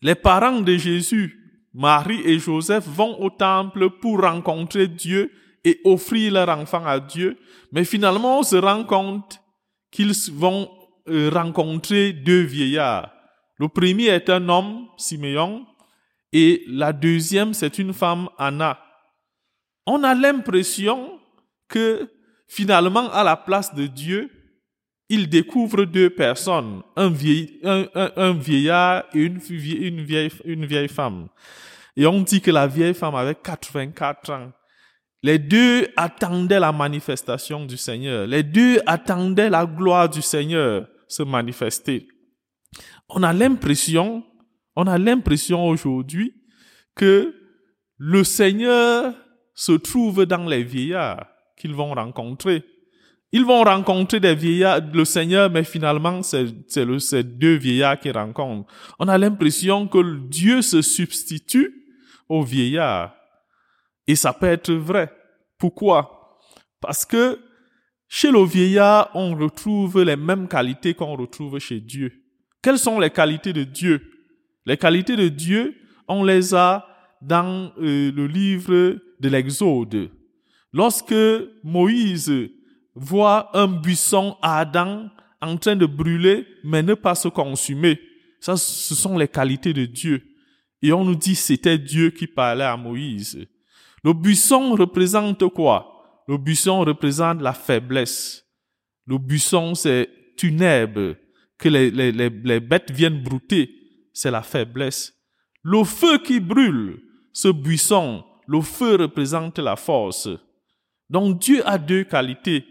les 0.00 0.14
parents 0.14 0.60
de 0.60 0.76
Jésus, 0.76 1.36
Marie 1.74 2.20
et 2.24 2.38
Joseph, 2.38 2.86
vont 2.86 3.20
au 3.20 3.28
temple 3.28 3.90
pour 4.00 4.20
rencontrer 4.20 4.86
Dieu 4.86 5.32
et 5.64 5.80
offrir 5.82 6.34
leur 6.34 6.48
enfant 6.50 6.86
à 6.86 7.00
Dieu. 7.00 7.36
Mais 7.72 7.82
finalement, 7.82 8.38
on 8.38 8.44
se 8.44 8.54
rend 8.54 8.84
compte 8.84 9.40
qu'ils 9.90 10.14
vont 10.30 10.70
euh, 11.08 11.28
rencontrer 11.28 12.12
deux 12.12 12.42
vieillards. 12.42 13.12
Le 13.56 13.66
premier 13.66 14.06
est 14.06 14.30
un 14.30 14.48
homme, 14.48 14.86
Siméon, 14.96 15.66
et 16.32 16.62
la 16.68 16.92
deuxième, 16.92 17.52
c'est 17.52 17.80
une 17.80 17.92
femme, 17.92 18.28
Anna. 18.38 18.78
On 19.86 20.04
a 20.04 20.14
l'impression 20.14 21.18
que 21.66 22.08
finalement, 22.46 23.10
à 23.10 23.24
la 23.24 23.36
place 23.36 23.74
de 23.74 23.88
Dieu, 23.88 24.30
il 25.08 25.28
découvre 25.28 25.84
deux 25.84 26.10
personnes, 26.10 26.82
un, 26.96 27.08
vieil, 27.08 27.60
un, 27.64 28.32
vieillard 28.34 29.04
et 29.14 29.20
une, 29.20 29.40
une, 29.50 30.02
vieille, 30.02 30.30
une 30.44 30.66
vieille 30.66 30.88
femme. 30.88 31.28
Et 31.96 32.06
on 32.06 32.20
dit 32.20 32.40
que 32.40 32.50
la 32.50 32.66
vieille 32.66 32.94
femme 32.94 33.14
avait 33.14 33.34
84 33.34 34.30
ans. 34.30 34.52
Les 35.22 35.38
deux 35.38 35.88
attendaient 35.96 36.60
la 36.60 36.72
manifestation 36.72 37.64
du 37.64 37.76
Seigneur. 37.76 38.26
Les 38.26 38.42
deux 38.42 38.80
attendaient 38.86 39.50
la 39.50 39.66
gloire 39.66 40.08
du 40.08 40.22
Seigneur 40.22 40.86
se 41.08 41.22
manifester. 41.22 42.06
On 43.08 43.22
a 43.22 43.32
l'impression, 43.32 44.22
on 44.76 44.86
a 44.86 44.98
l'impression 44.98 45.66
aujourd'hui 45.66 46.34
que 46.94 47.34
le 47.96 48.22
Seigneur 48.22 49.14
se 49.54 49.72
trouve 49.72 50.24
dans 50.26 50.44
les 50.44 50.62
vieillards 50.62 51.26
qu'ils 51.56 51.74
vont 51.74 51.94
rencontrer. 51.94 52.62
Ils 53.30 53.44
vont 53.44 53.62
rencontrer 53.62 54.20
des 54.20 54.34
vieillards, 54.34 54.80
le 54.92 55.04
Seigneur, 55.04 55.50
mais 55.50 55.64
finalement, 55.64 56.22
c'est, 56.22 56.46
c'est 56.66 56.86
ces 56.98 57.22
deux 57.22 57.56
vieillards 57.56 58.00
qui 58.00 58.10
rencontrent. 58.10 58.70
On 58.98 59.06
a 59.08 59.18
l'impression 59.18 59.86
que 59.86 60.18
Dieu 60.28 60.62
se 60.62 60.80
substitue 60.80 61.74
aux 62.28 62.42
vieillards. 62.42 63.14
Et 64.06 64.16
ça 64.16 64.32
peut 64.32 64.46
être 64.46 64.72
vrai. 64.72 65.12
Pourquoi? 65.58 66.40
Parce 66.80 67.04
que 67.04 67.38
chez 68.08 68.30
le 68.30 68.42
vieillard, 68.44 69.10
on 69.14 69.34
retrouve 69.34 70.02
les 70.02 70.16
mêmes 70.16 70.48
qualités 70.48 70.94
qu'on 70.94 71.14
retrouve 71.14 71.58
chez 71.58 71.80
Dieu. 71.80 72.10
Quelles 72.62 72.78
sont 72.78 72.98
les 72.98 73.10
qualités 73.10 73.52
de 73.52 73.64
Dieu? 73.64 74.00
Les 74.64 74.78
qualités 74.78 75.16
de 75.16 75.28
Dieu, 75.28 75.76
on 76.08 76.24
les 76.24 76.54
a 76.54 76.86
dans 77.20 77.72
euh, 77.78 78.10
le 78.10 78.26
livre 78.26 78.98
de 79.20 79.28
l'Exode. 79.28 80.10
Lorsque 80.72 81.14
Moïse 81.62 82.32
voit 82.94 83.56
un 83.56 83.68
buisson 83.68 84.36
ardent 84.42 85.08
en 85.40 85.56
train 85.56 85.76
de 85.76 85.86
brûler, 85.86 86.46
mais 86.64 86.82
ne 86.82 86.94
pas 86.94 87.14
se 87.14 87.28
consumer, 87.28 88.00
ça, 88.40 88.56
ce 88.56 88.94
sont 88.94 89.16
les 89.18 89.28
qualités 89.28 89.72
de 89.72 89.84
Dieu. 89.84 90.22
Et 90.82 90.92
on 90.92 91.04
nous 91.04 91.16
dit 91.16 91.34
c'était 91.34 91.78
Dieu 91.78 92.10
qui 92.10 92.26
parlait 92.26 92.64
à 92.64 92.76
Moïse. 92.76 93.46
Le 94.04 94.12
buisson 94.12 94.74
représente 94.74 95.46
quoi? 95.48 96.22
Le 96.28 96.36
buisson 96.36 96.80
représente 96.80 97.40
la 97.40 97.52
faiblesse. 97.52 98.44
Le 99.06 99.18
buisson, 99.18 99.74
c'est 99.74 100.08
une 100.42 100.62
herbe 100.62 101.16
que 101.56 101.68
les, 101.68 101.90
les, 101.90 102.12
les, 102.12 102.60
bêtes 102.60 102.90
viennent 102.90 103.22
brouter. 103.22 103.70
C'est 104.12 104.30
la 104.30 104.42
faiblesse. 104.42 105.14
Le 105.62 105.82
feu 105.84 106.18
qui 106.18 106.38
brûle, 106.38 107.00
ce 107.32 107.48
buisson, 107.48 108.24
le 108.46 108.60
feu 108.60 108.96
représente 108.96 109.58
la 109.58 109.76
force. 109.76 110.28
Donc 111.10 111.40
Dieu 111.40 111.66
a 111.66 111.78
deux 111.78 112.04
qualités, 112.04 112.64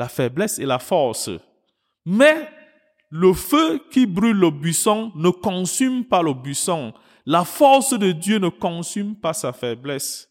la 0.00 0.08
faiblesse 0.08 0.58
et 0.58 0.64
la 0.64 0.78
force. 0.78 1.30
Mais 2.06 2.48
le 3.10 3.34
feu 3.34 3.82
qui 3.90 4.06
brûle 4.06 4.38
le 4.38 4.50
buisson 4.50 5.12
ne 5.14 5.28
consume 5.28 6.06
pas 6.06 6.22
le 6.22 6.32
buisson. 6.32 6.94
La 7.26 7.44
force 7.44 7.92
de 7.98 8.10
Dieu 8.10 8.38
ne 8.38 8.48
consume 8.48 9.14
pas 9.14 9.34
sa 9.34 9.52
faiblesse. 9.52 10.26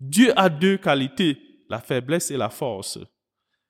Dieu 0.00 0.32
a 0.36 0.48
deux 0.48 0.76
qualités, 0.76 1.38
la 1.70 1.78
faiblesse 1.78 2.32
et 2.32 2.36
la 2.36 2.50
force. 2.50 2.98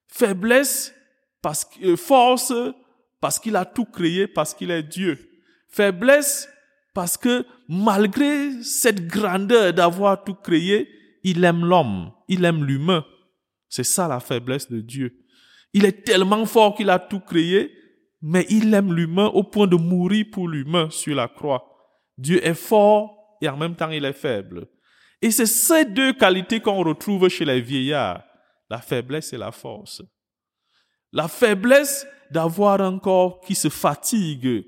Faiblesse, 0.09 0.95
parce 1.43 1.67
que, 1.67 1.85
euh, 1.85 1.97
force, 1.97 2.55
parce 3.21 3.39
qu'il 3.39 3.57
a 3.57 3.67
tout 3.67 3.85
créé, 3.85 4.27
parce 4.27 4.55
qu'il 4.55 4.71
est 4.71 4.83
Dieu. 4.83 5.19
Faiblesse, 5.69 6.49
parce 6.95 7.19
que 7.19 7.45
malgré 7.69 8.63
cette 8.63 9.07
grandeur 9.07 9.75
d'avoir 9.75 10.25
tout 10.25 10.35
créé, 10.35 10.89
il 11.23 11.45
aime 11.45 11.63
l'homme, 11.67 12.11
il 12.27 12.43
aime 12.47 12.65
l'humain. 12.65 13.05
C'est 13.69 13.85
ça 13.85 14.09
la 14.09 14.21
faiblesse 14.21 14.71
de 14.71 14.81
Dieu. 14.81 15.26
Il 15.77 15.85
est 15.85 16.05
tellement 16.07 16.47
fort 16.47 16.75
qu'il 16.75 16.89
a 16.89 16.99
tout 16.99 17.21
créé, 17.21 17.71
mais 18.23 18.47
il 18.49 18.73
aime 18.73 18.95
l'humain 18.95 19.27
au 19.27 19.43
point 19.43 19.67
de 19.67 19.77
mourir 19.77 20.25
pour 20.33 20.49
l'humain 20.49 20.89
sur 20.89 21.15
la 21.15 21.29
croix. 21.29 21.69
Dieu 22.17 22.43
est 22.43 22.55
fort 22.55 23.37
et 23.43 23.49
en 23.51 23.59
même 23.59 23.77
temps 23.77 23.91
il 23.91 24.07
est 24.07 24.15
faible. 24.15 24.69
Et 25.21 25.31
c'est 25.31 25.45
ces 25.45 25.85
deux 25.85 26.15
qualités 26.15 26.61
qu'on 26.61 26.83
retrouve 26.83 27.29
chez 27.29 27.45
les 27.45 27.61
vieillards, 27.61 28.25
la 28.71 28.79
faiblesse 28.79 29.35
et 29.35 29.37
la 29.37 29.53
force. 29.53 30.01
La 31.13 31.29
faiblesse 31.29 32.07
d'avoir 32.31 32.81
un 32.81 32.99
corps 32.99 33.43
qui 33.43 33.55
se 33.55 33.69
fatigue 33.69 34.65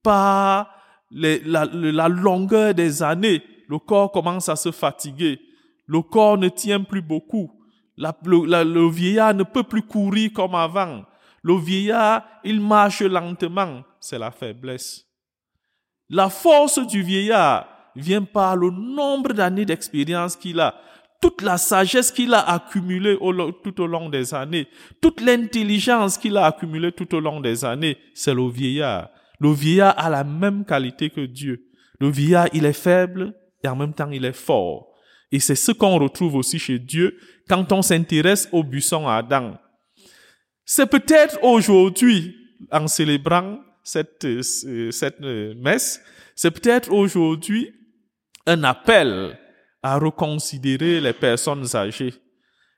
par 0.00 0.72
la, 1.10 2.08
longueur 2.08 2.72
des 2.72 3.02
années. 3.02 3.42
Le 3.66 3.80
corps 3.80 4.12
commence 4.12 4.48
à 4.48 4.54
se 4.54 4.70
fatiguer. 4.70 5.40
Le 5.86 6.02
corps 6.02 6.38
ne 6.38 6.48
tient 6.48 6.84
plus 6.84 7.02
beaucoup. 7.02 7.50
Le 7.96 8.90
vieillard 8.90 9.34
ne 9.34 9.42
peut 9.42 9.62
plus 9.62 9.82
courir 9.82 10.30
comme 10.32 10.54
avant. 10.54 11.04
Le 11.42 11.56
vieillard, 11.56 12.24
il 12.44 12.60
marche 12.60 13.02
lentement. 13.02 13.82
C'est 14.00 14.18
la 14.18 14.30
faiblesse. 14.30 15.04
La 16.08 16.28
force 16.28 16.78
du 16.86 17.02
vieillard, 17.02 17.66
vient 17.94 18.22
par 18.22 18.56
le 18.56 18.70
nombre 18.70 19.32
d'années 19.32 19.64
d'expérience 19.64 20.36
qu'il 20.36 20.60
a, 20.60 20.74
toute 21.20 21.42
la 21.42 21.56
sagesse 21.56 22.10
qu'il 22.10 22.34
a 22.34 22.40
accumulée 22.40 23.16
tout 23.62 23.80
au 23.80 23.86
long 23.86 24.08
des 24.08 24.34
années, 24.34 24.66
toute 25.00 25.20
l'intelligence 25.20 26.18
qu'il 26.18 26.36
a 26.36 26.46
accumulée 26.46 26.92
tout 26.92 27.14
au 27.14 27.20
long 27.20 27.40
des 27.40 27.64
années, 27.64 27.96
c'est 28.14 28.34
le 28.34 28.48
vieillard. 28.48 29.08
Le 29.38 29.52
vieillard 29.52 29.94
a 29.96 30.10
la 30.10 30.24
même 30.24 30.64
qualité 30.64 31.10
que 31.10 31.20
Dieu. 31.20 31.68
Le 32.00 32.08
vieillard, 32.08 32.48
il 32.52 32.64
est 32.64 32.72
faible 32.72 33.34
et 33.62 33.68
en 33.68 33.76
même 33.76 33.94
temps, 33.94 34.10
il 34.10 34.24
est 34.24 34.32
fort. 34.32 34.91
Et 35.32 35.40
c'est 35.40 35.54
ce 35.54 35.72
qu'on 35.72 35.98
retrouve 35.98 36.36
aussi 36.36 36.58
chez 36.58 36.78
Dieu 36.78 37.18
quand 37.48 37.72
on 37.72 37.82
s'intéresse 37.82 38.48
au 38.52 38.62
buisson 38.62 39.08
à 39.08 39.16
Adam. 39.16 39.58
C'est 40.64 40.86
peut-être 40.86 41.42
aujourd'hui, 41.42 42.36
en 42.70 42.86
célébrant 42.86 43.58
cette, 43.82 44.24
euh, 44.24 44.90
cette 44.92 45.20
euh, 45.22 45.54
messe, 45.56 46.00
c'est 46.36 46.50
peut-être 46.50 46.92
aujourd'hui 46.92 47.72
un 48.46 48.62
appel 48.64 49.38
à 49.82 49.98
reconsidérer 49.98 51.00
les 51.00 51.12
personnes 51.12 51.66
âgées. 51.74 52.14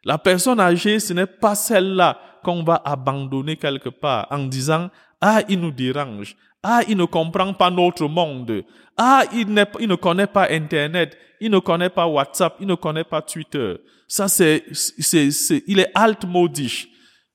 La 0.05 0.17
personne 0.17 0.61
âgée, 0.61 0.99
ce 1.01 1.13
n'est 1.13 1.27
pas 1.27 1.55
celle-là 1.55 2.19
qu'on 2.43 2.63
va 2.63 2.81
abandonner 2.85 3.57
quelque 3.57 3.89
part 3.89 4.27
en 4.31 4.45
disant 4.45 4.91
ah 5.21 5.41
il 5.49 5.61
nous 5.61 5.71
dérange, 5.71 6.37
ah 6.65 6.81
il 6.89 6.97
ne 6.97 7.05
comprend 7.05 7.55
pas 7.55 7.71
notre 7.71 8.09
monde, 8.09 8.65
ah 8.97 9.23
il, 9.33 9.49
il 9.81 9.89
ne 9.89 9.95
connaît 9.95 10.27
pas 10.27 10.49
Internet, 10.51 11.17
il 11.41 11.51
ne 11.51 11.61
connaît 11.61 11.91
pas 11.91 12.07
WhatsApp, 12.07 12.57
il 12.61 12.67
ne 12.67 12.75
connaît 12.75 13.05
pas 13.05 13.23
Twitter. 13.23 13.77
Ça 14.09 14.27
c'est 14.27 14.65
c'est 14.73 15.31
c'est 15.31 15.63
il 15.69 15.79
est 15.79 15.93
altmodish. 15.95 16.89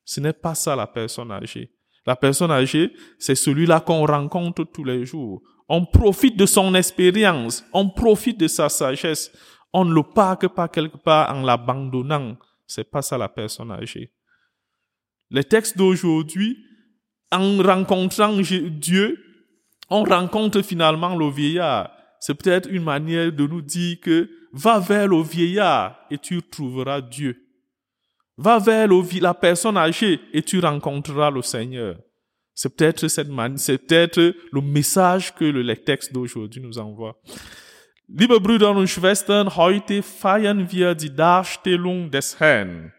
Ce 0.03 0.19
n'est 0.19 0.33
pas 0.33 0.55
ça 0.55 0.75
la 0.75 0.87
personne 0.87 1.31
âgée. 1.31 1.71
La 2.05 2.15
personne 2.15 2.51
âgée, 2.51 2.91
c'est 3.19 3.35
celui-là 3.35 3.79
qu'on 3.79 4.05
rencontre 4.05 4.63
tous 4.63 4.83
les 4.83 5.05
jours 5.05 5.41
on 5.69 5.85
profite 5.85 6.35
de 6.35 6.47
son 6.47 6.73
expérience, 6.73 7.63
on 7.71 7.89
profite 7.89 8.39
de 8.39 8.47
sa 8.47 8.69
sagesse, 8.69 9.31
on 9.71 9.85
ne 9.85 9.93
le 9.93 10.01
parque 10.01 10.47
pas 10.47 10.67
quelque 10.67 10.97
part 10.97 11.33
en 11.33 11.43
l'abandonnant. 11.43 12.35
C'est 12.65 12.89
pas 12.89 13.03
ça 13.03 13.17
la 13.19 13.29
personne 13.29 13.71
âgée. 13.71 14.11
Les 15.29 15.43
textes 15.43 15.77
d'aujourd'hui, 15.77 16.57
en 17.31 17.61
rencontrant 17.61 18.37
Dieu, 18.39 19.23
on 19.89 20.03
rencontre 20.03 20.61
finalement 20.61 21.15
le 21.15 21.29
vieillard. 21.29 21.91
C'est 22.19 22.35
peut-être 22.35 22.69
une 22.69 22.83
manière 22.83 23.31
de 23.31 23.47
nous 23.47 23.61
dire 23.61 23.99
que 24.01 24.29
va 24.51 24.79
vers 24.79 25.07
le 25.07 25.21
vieillard 25.21 25.99
et 26.11 26.17
tu 26.17 26.41
trouveras 26.41 27.01
Dieu. 27.01 27.37
Va 28.37 28.59
vers 28.59 28.87
la 28.87 29.33
personne 29.33 29.77
âgée 29.77 30.19
et 30.33 30.41
tu 30.41 30.59
rencontreras 30.59 31.29
le 31.29 31.41
Seigneur. 31.41 31.97
C'est 32.53 32.75
peut-être 32.75 33.07
cette 33.07 33.29
c'est 33.55 33.77
peut-être 33.77 34.33
le 34.51 34.61
message 34.61 35.33
que 35.33 35.45
le 35.45 35.75
Text 35.75 36.13
d'aujourd'hui 36.13 36.61
nous 36.61 36.77
envoie. 36.77 37.15
Liebe 38.07 38.39
Brüder 38.39 38.71
und 38.71 38.87
Schwestern, 38.87 39.55
heute 39.55 40.01
feiern 40.01 40.71
wir 40.71 40.95
die 40.95 41.13
Darstellung 41.15 42.09
des 42.09 42.39
Herrn. 42.39 42.91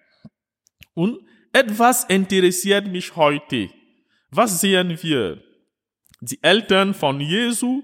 Und 0.94 1.18
etwas 1.52 2.04
interessiert 2.04 2.86
mich 2.86 3.16
heute. 3.16 3.68
Was 4.30 4.60
sehen 4.60 4.98
wir? 5.02 5.42
Die 6.20 6.42
Eltern 6.42 6.94
von 6.94 7.20
Jesu 7.20 7.82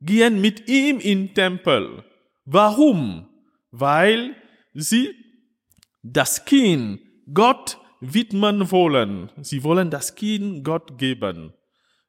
gehen 0.00 0.40
mit 0.40 0.68
ihm 0.68 1.00
in 1.00 1.28
den 1.28 1.34
Tempel. 1.34 2.04
Warum? 2.44 3.28
Weil 3.70 4.36
sie 4.74 5.14
das 6.02 6.44
Kind 6.44 7.00
Gott 7.32 7.78
widmen 8.00 8.70
wollen. 8.70 9.30
Sie 9.42 9.62
wollen 9.64 9.90
das 9.90 10.14
Kind 10.14 10.64
Gott 10.64 10.98
geben. 10.98 11.52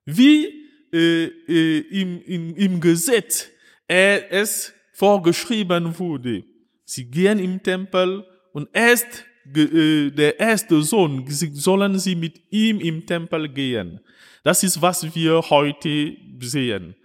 Wie 0.05 0.59
äh, 0.91 1.25
äh, 1.25 1.79
im, 2.01 2.21
im, 2.23 2.55
im 2.55 2.81
Gesetz 2.81 3.49
äh, 3.87 4.21
es 4.29 4.73
vorgeschrieben 4.93 5.97
wurde. 5.99 6.43
Sie 6.83 7.09
gehen 7.09 7.39
im 7.39 7.61
Tempel 7.61 8.25
und 8.53 8.69
erst 8.73 9.25
der 9.53 10.39
erste 10.39 10.81
Sohn 10.81 11.25
sollen 11.27 11.99
sie 11.99 12.15
mit 12.15 12.41
ihm 12.51 12.79
im 12.79 13.05
Tempel 13.05 13.49
gehen. 13.49 13.99
Das 14.43 14.63
ist, 14.63 14.81
was 14.81 15.15
wir 15.15 15.41
heute 15.49 16.15
sehen. 16.39 16.95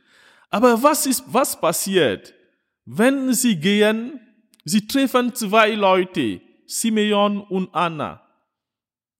Aber 0.50 0.82
was 0.82 1.06
ist, 1.06 1.24
was 1.26 1.60
passiert? 1.60 2.32
Wenn 2.84 3.32
sie 3.32 3.56
gehen, 3.56 4.20
sie 4.64 4.86
treffen 4.86 5.34
zwei 5.34 5.70
Leute, 5.72 6.40
Simeon 6.66 7.40
und 7.40 7.74
Anna, 7.74 8.22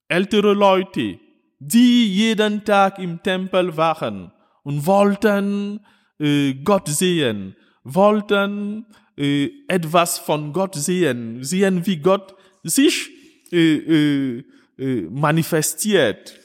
ältere 0.07 0.53
Leute, 0.53 1.19
die 1.59 2.07
jeden 2.07 2.63
Tag 2.63 2.99
im 2.99 3.21
Tempel 3.21 3.75
waren 3.75 4.31
und 4.63 4.85
wollten 4.85 5.85
äh, 6.19 6.53
Gott 6.53 6.87
sehen, 6.87 7.55
wollten 7.83 8.85
äh, 9.17 9.49
etwas 9.67 10.19
von 10.19 10.53
Gott 10.53 10.75
sehen, 10.75 11.43
sehen, 11.43 11.85
wie 11.85 11.97
Gott 11.97 12.35
sich 12.63 13.09
äh, 13.55 14.37
äh, 14.37 14.43
äh 14.77 15.01
manifestiert. 15.09 16.39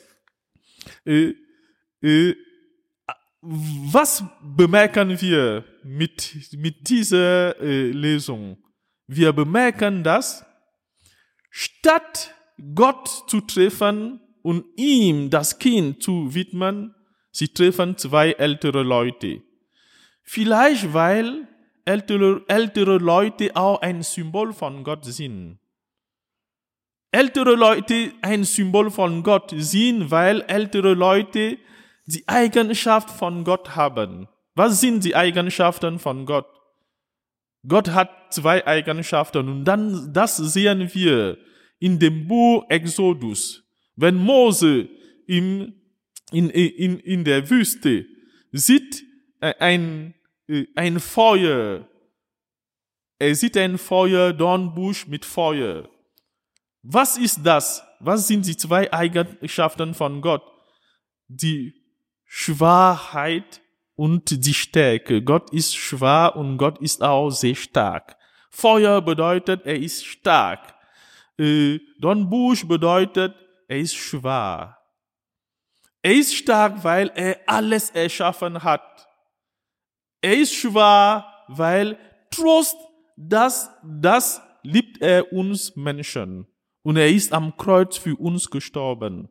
Äh, 1.04 1.34
äh, 2.02 2.34
was 3.42 4.22
bemerken 4.56 5.20
wir 5.20 5.64
mit, 5.82 6.34
mit 6.58 6.88
dieser 6.88 7.54
Lesung? 7.58 8.58
Wir 9.06 9.32
bemerken, 9.32 10.04
dass 10.04 10.44
statt 11.48 12.34
Gott 12.74 13.08
zu 13.28 13.40
treffen 13.40 14.20
und 14.42 14.66
ihm 14.76 15.30
das 15.30 15.58
Kind 15.58 16.02
zu 16.02 16.34
widmen, 16.34 16.94
sie 17.30 17.48
treffen 17.48 17.96
zwei 17.96 18.32
ältere 18.32 18.82
Leute. 18.82 19.42
Vielleicht 20.22 20.92
weil 20.92 21.48
ältere, 21.84 22.44
ältere 22.46 22.98
Leute 22.98 23.56
auch 23.56 23.80
ein 23.80 24.02
Symbol 24.02 24.52
von 24.52 24.84
Gott 24.84 25.04
sind. 25.04 25.59
Ältere 27.12 27.56
Leute 27.56 28.12
ein 28.22 28.44
Symbol 28.44 28.90
von 28.90 29.22
Gott 29.22 29.52
sind, 29.56 30.10
weil 30.10 30.42
ältere 30.42 30.94
Leute 30.94 31.58
die 32.06 32.26
Eigenschaft 32.28 33.10
von 33.10 33.44
Gott 33.44 33.74
haben. 33.74 34.28
Was 34.54 34.80
sind 34.80 35.04
die 35.04 35.16
Eigenschaften 35.16 35.98
von 35.98 36.24
Gott? 36.26 36.46
Gott 37.66 37.90
hat 37.90 38.32
zwei 38.32 38.66
Eigenschaften 38.66 39.48
und 39.48 39.64
dann, 39.64 40.12
das 40.12 40.36
sehen 40.36 40.88
wir 40.92 41.38
in 41.78 41.98
dem 41.98 42.26
Buch 42.26 42.64
Exodus. 42.68 43.62
Wenn 43.96 44.14
Mose 44.16 44.88
im, 45.26 45.74
in, 46.30 46.48
in, 46.50 46.98
in 47.00 47.24
der 47.24 47.48
Wüste 47.50 48.06
sieht 48.52 49.04
äh, 49.40 49.54
ein, 49.58 50.14
äh, 50.46 50.66
ein 50.74 51.00
Feuer, 51.00 51.86
er 53.18 53.34
sieht 53.34 53.56
ein 53.56 53.76
Feuer, 53.78 54.32
Dornbusch 54.32 55.06
mit 55.06 55.24
Feuer. 55.24 55.88
Was 56.82 57.18
ist 57.18 57.40
das? 57.44 57.82
Was 58.00 58.26
sind 58.26 58.46
die 58.46 58.56
zwei 58.56 58.92
Eigenschaften 58.92 59.94
von 59.94 60.20
Gott? 60.20 60.42
Die 61.28 61.74
Schwachheit 62.24 63.60
und 63.96 64.46
die 64.46 64.54
Stärke. 64.54 65.22
Gott 65.22 65.52
ist 65.52 65.76
schwach 65.76 66.34
und 66.36 66.56
Gott 66.56 66.80
ist 66.80 67.02
auch 67.02 67.30
sehr 67.30 67.54
stark. 67.54 68.16
Feuer 68.50 69.02
bedeutet, 69.02 69.66
er 69.66 69.78
ist 69.78 70.06
stark. 70.06 70.74
Äh, 71.38 71.78
Dornbusch 72.00 72.66
bedeutet, 72.66 73.34
er 73.68 73.78
ist 73.78 73.94
schwach. 73.94 74.76
Er 76.02 76.14
ist 76.14 76.34
stark, 76.34 76.82
weil 76.82 77.12
er 77.14 77.40
alles 77.46 77.90
erschaffen 77.90 78.62
hat. 78.62 79.06
Er 80.22 80.38
ist 80.38 80.54
schwach, 80.54 81.24
weil 81.48 81.98
Trost, 82.30 82.76
das, 83.16 83.70
das 83.84 84.40
liebt 84.62 85.02
er 85.02 85.30
uns 85.32 85.76
Menschen. 85.76 86.46
Und 86.82 86.96
er 86.96 87.08
ist 87.08 87.32
am 87.32 87.56
Kreuz 87.56 87.96
für 87.96 88.16
uns 88.16 88.50
gestorben. 88.50 89.28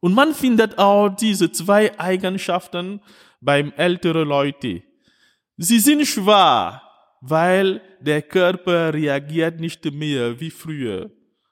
Und 0.00 0.14
man 0.14 0.34
findet 0.34 0.78
auch 0.78 1.08
diese 1.08 1.52
zwei 1.52 1.98
Eigenschaften 1.98 3.00
beim 3.40 3.72
älteren 3.76 4.28
Leute. 4.28 4.82
Sie 5.56 5.78
sind 5.78 6.06
schwach, 6.06 6.82
weil 7.20 7.82
der 8.00 8.22
Körper 8.22 8.94
reagiert 8.94 9.60
nicht 9.60 9.84
mehr 9.92 10.40
wie 10.40 10.50
früher. 10.50 11.10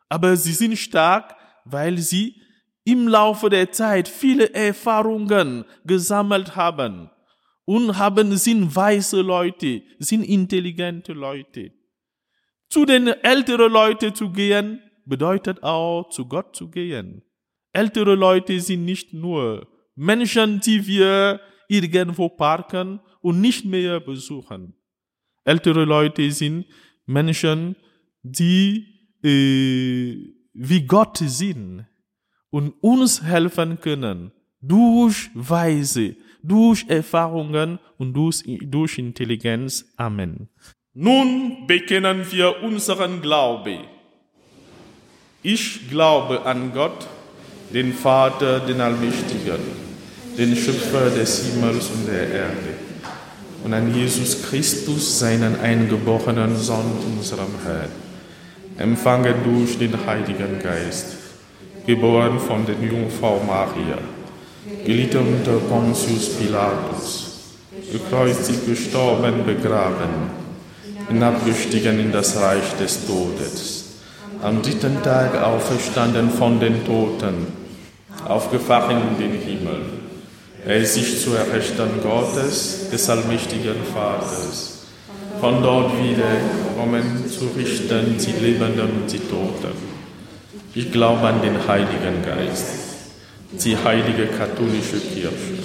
Aber 0.09 0.37
sie 0.37 0.53
sind 0.53 0.79
stark, 0.79 1.37
weil 1.65 1.99
sie 1.99 2.41
im 2.85 3.07
Laufe 3.07 3.51
der 3.51 3.71
Zeit 3.71 4.09
viele 4.09 4.55
Erfahrungen 4.55 5.65
gesammelt 5.85 6.57
haben 6.57 7.11
und 7.67 7.99
haben 7.99 8.35
sind 8.39 8.75
weise 8.75 9.21
Leute, 9.21 9.83
sind 9.99 10.23
intelligente 10.23 11.13
Leute. 11.13 11.73
Zu 12.71 12.87
den 12.87 13.09
älteren 13.09 13.71
Leuten 13.71 14.15
zu 14.15 14.31
gehen, 14.31 14.81
bedeutet 15.09 15.63
auch 15.63 16.09
zu 16.11 16.27
Gott 16.27 16.55
zu 16.55 16.69
gehen. 16.71 17.23
Ältere 17.73 18.15
Leute 18.15 18.61
sind 18.61 18.85
nicht 18.85 19.13
nur 19.13 19.67
Menschen, 19.95 20.61
die 20.61 20.87
wir 20.87 21.41
irgendwo 21.69 22.29
parken 22.29 23.01
und 23.21 23.41
nicht 23.41 23.65
mehr 23.65 24.01
besuchen. 24.01 24.75
Ältere 25.45 25.85
Leute 25.85 26.31
sind 26.31 26.67
Menschen, 27.07 27.77
die 28.23 28.87
äh, 29.23 30.35
wie 30.53 30.87
Gott 30.87 31.19
sind 31.19 31.87
und 32.51 32.75
uns 32.81 33.23
helfen 33.23 33.81
können 33.81 34.33
durch 34.61 35.31
Weise, 35.35 36.17
durch 36.43 36.85
Erfahrungen 36.89 37.79
und 37.97 38.15
durch, 38.15 38.43
durch 38.63 38.99
Intelligenz. 38.99 39.93
Amen. 39.97 40.49
Nun 40.95 41.67
bekennen 41.67 42.27
wir 42.31 42.63
unseren 42.63 43.21
Glauben. 43.21 43.98
Ich 45.51 45.89
glaube 45.89 46.45
an 46.45 46.73
Gott, 46.75 47.07
den 47.73 47.95
Vater, 47.95 48.61
den 48.61 48.83
Allmächtigen, 48.83 49.61
den 50.37 50.55
Schöpfer 50.55 51.09
des 51.09 51.47
Himmels 51.47 51.87
und 51.87 52.07
der 52.07 52.29
Erde, 52.29 52.75
und 53.65 53.73
an 53.73 53.95
Jesus 53.95 54.43
Christus, 54.43 55.21
seinen 55.21 55.59
eingeborenen 55.59 56.55
Sohn, 56.55 56.93
unserem 57.17 57.55
Herrn, 57.65 57.89
empfangen 58.77 59.37
durch 59.43 59.79
den 59.79 59.95
Heiligen 60.07 60.59
Geist, 60.63 61.17
geboren 61.87 62.39
von 62.39 62.67
der 62.67 62.77
Jungfrau 62.87 63.41
Maria, 63.47 63.97
gelitten 64.85 65.35
unter 65.35 65.57
Pontius 65.61 66.29
Pilatus, 66.39 67.39
gekreuzigt, 67.91 68.67
gestorben, 68.67 69.47
begraben, 69.47 70.29
hinabgestiegen 71.09 72.01
in 72.01 72.13
das 72.13 72.37
Reich 72.37 72.77
des 72.79 73.07
Todes 73.07 73.78
am 74.43 74.63
dritten 74.63 75.03
Tag 75.03 75.43
auferstanden 75.43 76.31
von 76.31 76.61
den 76.61 76.85
Toten, 76.85 77.47
aufgefahren 78.27 78.99
in 79.11 79.19
den 79.19 79.41
Himmel. 79.41 79.81
Er 80.67 80.85
sich 80.85 81.21
zu 81.21 81.31
Rechten 81.31 82.01
Gottes, 82.03 82.91
des 82.91 83.11
allmächtigen 83.11 83.77
Vaters, 83.93 84.87
von 85.41 85.63
dort 85.63 85.93
wieder 86.03 86.31
kommen 86.77 87.25
zu 87.29 87.47
richten 87.57 88.17
die 88.19 88.45
Lebenden 88.45 88.91
und 89.03 89.13
die 89.13 89.19
Toten. 89.19 89.75
Ich 90.75 90.93
glaube 90.93 91.27
an 91.27 91.41
den 91.43 91.67
Heiligen 91.67 92.23
Geist, 92.25 92.67
die 93.53 93.77
heilige 93.77 94.27
katholische 94.27 94.99
Kirche, 94.99 95.63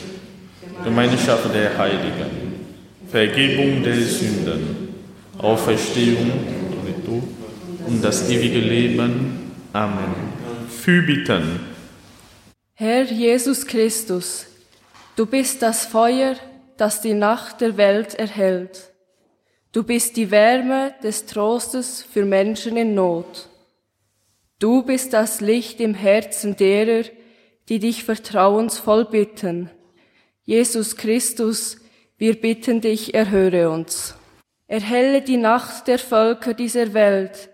Gemeinschaft 0.84 1.54
der 1.54 1.78
Heiligen, 1.78 2.54
Vergebung 3.12 3.84
der 3.84 3.96
Sünden, 3.96 4.96
Auferstehung 5.38 6.32
und 7.88 8.04
das 8.04 8.30
ewige 8.30 8.60
Leben. 8.60 9.52
Amen. 9.74 10.14
Fürbitten. 10.70 11.60
Herr 12.74 13.04
Jesus 13.04 13.66
Christus, 13.66 14.48
du 15.16 15.26
bist 15.26 15.62
das 15.62 15.86
Feuer, 15.86 16.36
das 16.78 17.02
die 17.02 17.14
Nacht 17.14 17.62
der 17.62 17.78
Welt 17.78 18.16
erhält. 18.16 18.92
Du 19.72 19.84
bist 19.84 20.18
die 20.18 20.30
Wärme 20.30 20.94
des 21.02 21.26
Trostes 21.26 22.04
für 22.04 22.26
Menschen 22.26 22.78
in 22.78 22.94
Not. 22.94 23.50
Du 24.60 24.84
bist 24.84 25.14
das 25.14 25.42
Licht 25.42 25.82
im 25.82 25.94
Herzen 25.94 26.56
derer, 26.56 27.06
die 27.70 27.80
dich 27.80 28.04
vertrauensvoll 28.04 29.06
bitten. 29.06 29.70
Jesus 30.44 30.96
Christus, 30.96 31.78
wir 32.18 32.40
bitten 32.40 32.82
dich, 32.82 33.14
erhöre 33.14 33.70
uns. 33.70 34.16
Erhelle 34.68 35.22
die 35.22 35.38
Nacht 35.38 35.88
der 35.88 36.00
Völker 36.00 36.54
dieser 36.54 36.94
Welt, 36.94 37.50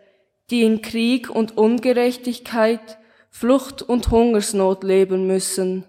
die 0.50 0.64
in 0.64 0.82
Krieg 0.82 1.30
und 1.30 1.58
Ungerechtigkeit, 1.58 2.98
Flucht 3.30 3.82
und 3.82 4.10
Hungersnot 4.12 4.84
leben 4.84 5.28
müssen. 5.28 5.84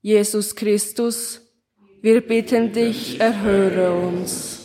Jesus 0.00 0.56
Christus, 0.56 1.40
wir 2.00 2.20
bitten 2.20 2.72
dich, 2.72 3.20
erhöre 3.20 3.92
uns. 3.92 4.60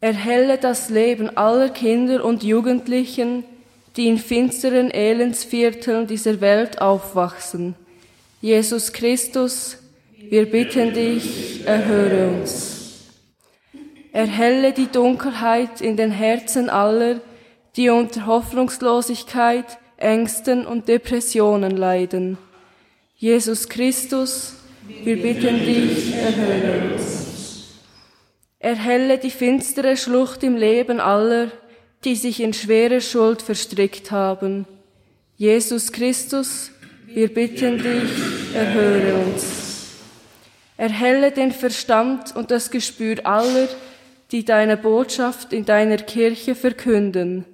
Erhelle 0.00 0.58
das 0.58 0.90
Leben 0.90 1.36
aller 1.36 1.70
Kinder 1.70 2.24
und 2.24 2.42
Jugendlichen, 2.42 3.44
die 3.96 4.08
in 4.08 4.18
finsteren 4.18 4.90
Elendsvierteln 4.90 6.06
dieser 6.06 6.40
Welt 6.40 6.80
aufwachsen. 6.80 7.74
Jesus 8.40 8.92
Christus, 8.92 9.78
wir 10.16 10.50
bitten 10.50 10.92
dich, 10.92 11.66
erhöre 11.66 12.28
uns. 12.28 13.06
Erhelle 14.12 14.72
die 14.72 14.86
Dunkelheit 14.86 15.80
in 15.80 15.96
den 15.96 16.10
Herzen 16.10 16.68
aller, 16.68 17.20
die 17.76 17.90
unter 17.90 18.26
Hoffnungslosigkeit, 18.26 19.78
Ängsten 19.98 20.66
und 20.66 20.88
Depressionen 20.88 21.76
leiden. 21.76 22.38
Jesus 23.16 23.68
Christus, 23.68 24.54
wir 25.04 25.20
bitten 25.20 25.58
dich, 25.58 26.14
erhöre 26.14 26.94
uns. 26.94 27.72
Erhelle 28.58 29.18
die 29.18 29.30
finstere 29.30 29.96
Schlucht 29.96 30.42
im 30.42 30.56
Leben 30.56 31.00
aller, 31.00 31.50
die 32.04 32.16
sich 32.16 32.40
in 32.40 32.52
schwere 32.52 33.00
Schuld 33.00 33.42
verstrickt 33.42 34.10
haben. 34.10 34.66
Jesus 35.36 35.92
Christus, 35.92 36.70
wir 37.06 37.32
bitten 37.32 37.78
dich, 37.78 38.54
erhöre 38.54 39.14
uns. 39.26 39.96
Erhelle 40.78 41.30
den 41.30 41.52
Verstand 41.52 42.34
und 42.36 42.50
das 42.50 42.70
Gespür 42.70 43.16
aller, 43.24 43.68
die 44.30 44.44
deine 44.44 44.76
Botschaft 44.76 45.52
in 45.52 45.64
deiner 45.64 45.96
Kirche 45.96 46.54
verkünden. 46.54 47.44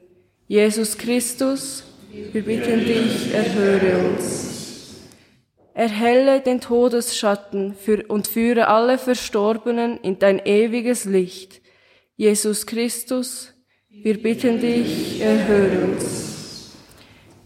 Jesus 0.52 0.98
Christus, 0.98 1.82
wir 2.10 2.42
bitten 2.42 2.80
dich, 2.80 3.32
erhöre 3.32 4.06
uns. 4.06 5.00
Erhelle 5.72 6.42
den 6.42 6.60
Todesschatten 6.60 7.74
für, 7.74 8.04
und 8.08 8.28
führe 8.28 8.68
alle 8.68 8.98
Verstorbenen 8.98 9.98
in 10.02 10.18
dein 10.18 10.44
ewiges 10.44 11.06
Licht. 11.06 11.62
Jesus 12.16 12.66
Christus, 12.66 13.54
wir 13.88 14.22
bitten 14.22 14.60
dich, 14.60 15.22
erhöre 15.22 15.84
uns. 15.86 16.74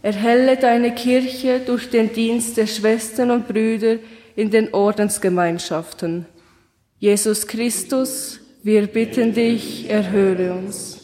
Erhelle 0.01 0.57
deine 0.57 0.93
Kirche 0.93 1.61
durch 1.65 1.89
den 1.89 2.11
Dienst 2.11 2.57
der 2.57 2.67
Schwestern 2.67 3.31
und 3.31 3.47
Brüder 3.47 3.99
in 4.35 4.51
den 4.51 4.73
Ordensgemeinschaften. 4.73 6.25
Jesus 6.99 7.47
Christus, 7.47 8.41
wir 8.63 8.85
bitten 8.87 9.33
dich, 9.33 9.89
erhöre 9.89 10.51
uns. 10.51 10.97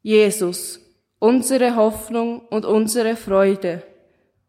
Jesus, 0.00 0.81
unsere 1.22 1.76
Hoffnung 1.76 2.40
und 2.50 2.64
unsere 2.64 3.14
Freude, 3.14 3.84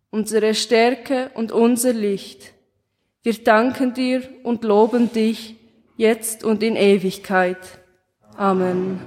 unsere 0.09 0.55
Stärke 0.55 1.29
und 1.35 1.51
unser 1.51 1.93
Licht. 1.93 2.51
Wir 3.21 3.35
danken 3.43 3.93
dir 3.93 4.23
und 4.41 4.63
loben 4.63 5.13
dich 5.13 5.55
jetzt 5.97 6.43
und 6.43 6.63
in 6.63 6.75
Ewigkeit. 6.75 7.59
Amen. 8.37 9.01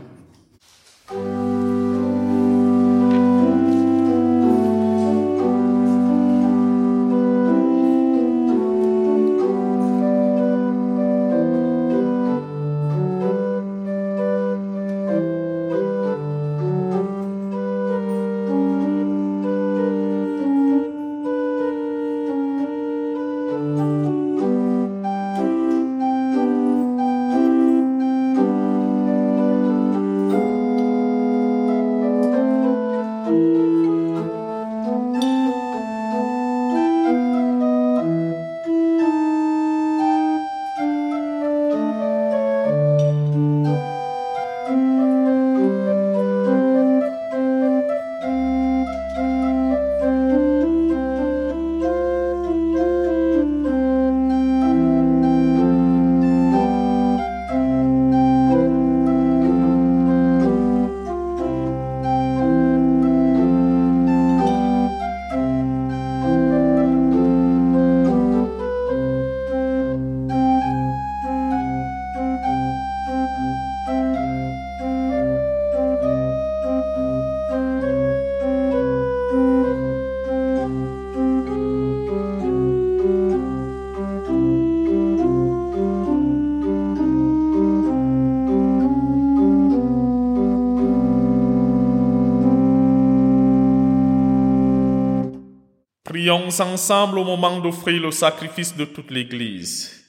Prions 96.47 96.61
ensemble 96.61 97.18
au 97.18 97.24
moment 97.24 97.59
d'offrir 97.59 98.01
le 98.01 98.12
sacrifice 98.12 98.76
de 98.76 98.84
toute 98.84 99.11
l'Église, 99.11 100.05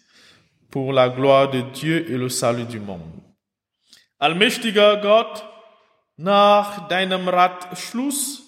pour 0.69 0.93
la 0.93 1.09
gloire 1.09 1.49
de 1.49 1.61
Dieu 1.61 2.05
et 2.11 2.15
le 2.15 2.29
salut 2.29 2.65
du 2.65 2.79
monde. 2.79 3.21
Allmächtiger 4.19 4.99
Gott, 5.01 5.43
nach 6.15 6.87
deinem 6.89 7.27
Ratschluss 7.27 8.43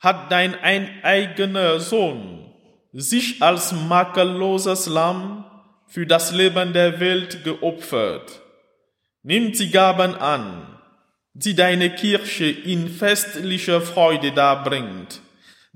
hat 0.00 0.32
dein 0.32 0.54
ein 0.54 0.88
eigener 1.02 1.80
Sohn 1.80 2.46
sich 2.94 3.42
als 3.42 3.72
makelloses 3.72 4.86
Lamm 4.86 5.44
für 5.86 6.06
das 6.06 6.32
Leben 6.32 6.72
der 6.72 6.98
Welt 6.98 7.44
geopfert. 7.44 8.40
Nimm 9.22 9.52
die 9.52 9.70
Gaben 9.70 10.14
an, 10.14 10.78
die 11.34 11.54
deine 11.54 11.94
Kirche 11.94 12.46
in 12.46 12.88
festlicher 12.88 13.82
Freude 13.82 14.32
darbringt. 14.32 15.20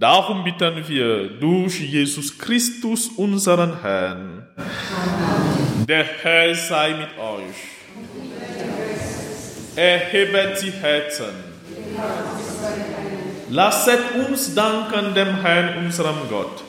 Darum 0.02 0.42
bitten 0.42 0.88
wir 0.88 1.28
durch 1.28 1.78
Jesus 1.78 2.36
Christus, 2.36 3.06
unseren 3.06 3.82
Herrn. 3.82 4.48
Der 5.86 6.02
Herr 6.02 6.52
sei 6.56 6.88
mit 6.94 7.16
euch. 7.16 7.54
Erhebet 9.76 10.60
die 10.60 10.72
Herzen. 10.72 11.32
Lasset 13.50 14.00
uns 14.26 14.56
danken 14.56 15.14
dem 15.14 15.40
Herrn, 15.40 15.84
unserem 15.84 16.28
Gott. 16.28 16.64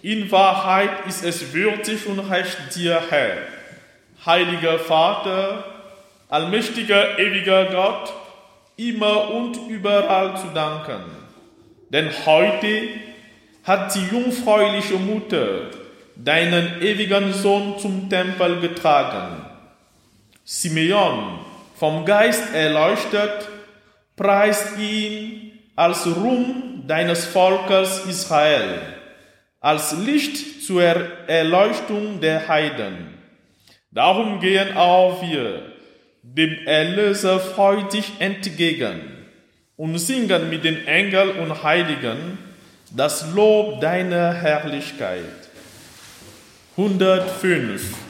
In 0.00 0.32
Wahrheit 0.32 1.06
ist 1.06 1.22
es 1.22 1.52
würdig 1.52 2.06
und 2.06 2.20
recht 2.20 2.56
dir, 2.74 2.98
Herr, 3.10 3.36
heiliger 4.24 4.78
Vater, 4.78 5.64
allmächtiger, 6.30 7.18
ewiger 7.18 7.66
Gott, 7.66 8.10
immer 8.88 9.30
und 9.30 9.68
überall 9.68 10.36
zu 10.36 10.48
danken. 10.54 11.02
Denn 11.90 12.10
heute 12.24 12.88
hat 13.64 13.94
die 13.94 14.06
jungfräuliche 14.10 14.94
Mutter 14.94 15.70
deinen 16.16 16.82
ewigen 16.82 17.32
Sohn 17.32 17.78
zum 17.78 18.08
Tempel 18.08 18.60
getragen. 18.60 19.44
Simeon, 20.44 21.40
vom 21.76 22.04
Geist 22.04 22.54
erleuchtet, 22.54 23.48
preist 24.16 24.78
ihn 24.78 25.52
als 25.76 26.06
Ruhm 26.06 26.84
deines 26.86 27.26
Volkes 27.26 28.04
Israel, 28.06 28.80
als 29.60 29.92
Licht 29.92 30.62
zur 30.64 30.82
Erleuchtung 30.82 32.20
der 32.20 32.48
Heiden. 32.48 33.14
Darum 33.90 34.40
gehen 34.40 34.76
auch 34.76 35.22
wir 35.22 35.69
dem 36.22 36.66
Erlöser 36.66 37.40
freudig 37.40 38.12
entgegen 38.18 39.00
und 39.76 39.98
singen 39.98 40.50
mit 40.50 40.64
den 40.64 40.86
Engeln 40.86 41.38
und 41.38 41.62
Heiligen 41.62 42.38
das 42.94 43.32
Lob 43.34 43.80
deiner 43.80 44.34
Herrlichkeit. 44.34 45.24
105 46.76 48.09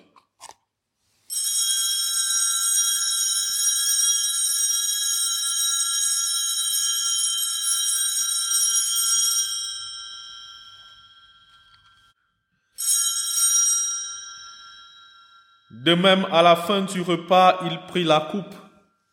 De 15.83 15.95
même, 15.95 16.27
à 16.31 16.43
la 16.43 16.55
fin 16.55 16.81
du 16.81 17.01
repas, 17.01 17.59
il 17.63 17.79
prit 17.87 18.03
la 18.03 18.19
coupe. 18.19 18.53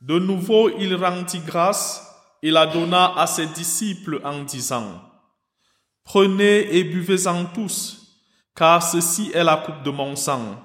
De 0.02 0.18
nouveau, 0.18 0.68
il 0.78 0.94
rendit 0.94 1.40
grâce 1.40 2.06
et 2.42 2.50
la 2.50 2.66
donna 2.66 3.14
à 3.16 3.26
ses 3.26 3.46
disciples 3.46 4.20
en 4.22 4.42
disant, 4.42 5.00
Prenez 6.04 6.76
et 6.76 6.84
buvez-en 6.84 7.46
tous, 7.46 8.20
car 8.54 8.82
ceci 8.82 9.30
est 9.32 9.44
la 9.44 9.56
coupe 9.56 9.82
de 9.82 9.90
mon 9.90 10.14
sang, 10.14 10.62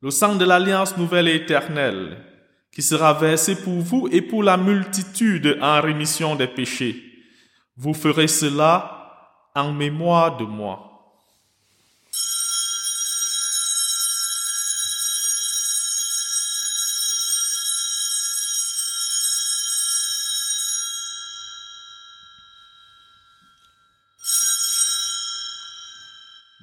le 0.00 0.10
sang 0.10 0.34
de 0.34 0.46
l'alliance 0.46 0.96
nouvelle 0.96 1.28
et 1.28 1.34
éternelle, 1.34 2.24
qui 2.72 2.80
sera 2.80 3.12
versé 3.12 3.54
pour 3.62 3.80
vous 3.80 4.08
et 4.10 4.22
pour 4.22 4.42
la 4.42 4.56
multitude 4.56 5.58
en 5.60 5.82
rémission 5.82 6.36
des 6.36 6.46
péchés. 6.46 7.02
Vous 7.76 7.92
ferez 7.92 8.28
cela 8.28 9.50
en 9.54 9.72
mémoire 9.72 10.38
de 10.38 10.44
moi. 10.44 10.87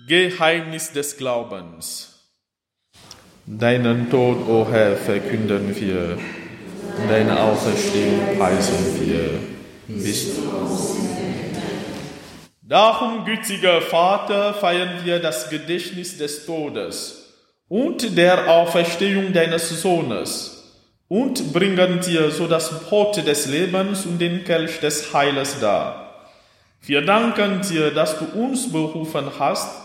Geheimnis 0.07 0.91
des 0.91 1.17
Glaubens. 1.17 2.29
Deinen 3.47 4.11
Tod, 4.11 4.47
o 4.47 4.67
Herr, 4.69 4.97
verkünden 4.97 5.75
wir, 5.75 6.19
deine 7.09 7.39
Auferstehung 7.39 8.37
preisen 8.37 8.99
wir. 8.99 9.39
Bist 9.87 10.37
Darum, 12.61 13.25
gütiger 13.25 13.81
Vater, 13.81 14.53
feiern 14.53 15.03
wir 15.03 15.17
das 15.17 15.49
Gedächtnis 15.49 16.19
des 16.19 16.45
Todes 16.45 17.33
und 17.67 18.15
der 18.15 18.47
Auferstehung 18.47 19.33
deines 19.33 19.69
Sohnes 19.81 20.81
und 21.07 21.51
bringen 21.51 21.99
dir 22.01 22.29
so 22.29 22.45
das 22.45 22.83
Brot 22.83 23.25
des 23.25 23.47
Lebens 23.47 24.05
und 24.05 24.19
den 24.19 24.43
Kelch 24.43 24.79
des 24.81 25.11
Heiles 25.15 25.59
dar. 25.59 26.27
Wir 26.81 27.01
danken 27.01 27.61
dir, 27.61 27.89
dass 27.89 28.19
du 28.19 28.25
uns 28.39 28.71
berufen 28.71 29.31
hast, 29.39 29.84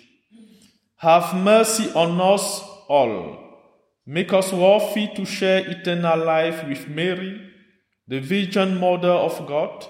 have 1.01 1.35
mercy 1.35 1.91
on 1.95 2.21
us 2.21 2.61
all. 2.87 3.35
Make 4.05 4.33
us 4.33 4.53
worthy 4.53 5.07
to 5.15 5.25
share 5.25 5.67
eternal 5.67 6.23
life 6.23 6.63
with 6.67 6.87
Mary, 6.87 7.41
the 8.07 8.19
Virgin 8.19 8.79
Mother 8.79 9.09
of 9.09 9.47
God, 9.47 9.87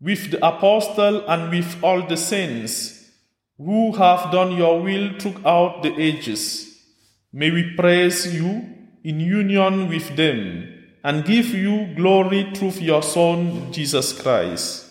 with 0.00 0.32
the 0.32 0.44
apostle 0.44 1.24
and 1.28 1.50
with 1.50 1.76
all 1.80 2.04
the 2.04 2.16
saints 2.16 3.08
who 3.56 3.92
have 3.92 4.32
done 4.32 4.56
your 4.56 4.82
will 4.82 5.16
throughout 5.16 5.84
the 5.84 5.94
ages. 5.96 6.76
May 7.32 7.52
we 7.52 7.76
praise 7.76 8.34
you 8.34 8.74
in 9.04 9.20
union 9.20 9.88
with 9.88 10.16
them 10.16 10.74
and 11.04 11.24
give 11.24 11.50
you 11.50 11.94
glory 11.94 12.50
through 12.52 12.80
your 12.80 13.04
Son, 13.04 13.72
Jesus 13.72 14.12
Christ. 14.20 14.87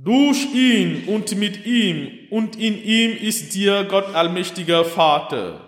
Durch 0.00 0.54
ihn 0.54 1.08
und 1.08 1.36
mit 1.36 1.66
ihm 1.66 2.08
und 2.30 2.54
in 2.54 2.80
ihm 2.80 3.16
ist 3.20 3.56
dir 3.56 3.82
Gott 3.82 4.14
allmächtiger 4.14 4.84
Vater, 4.84 5.60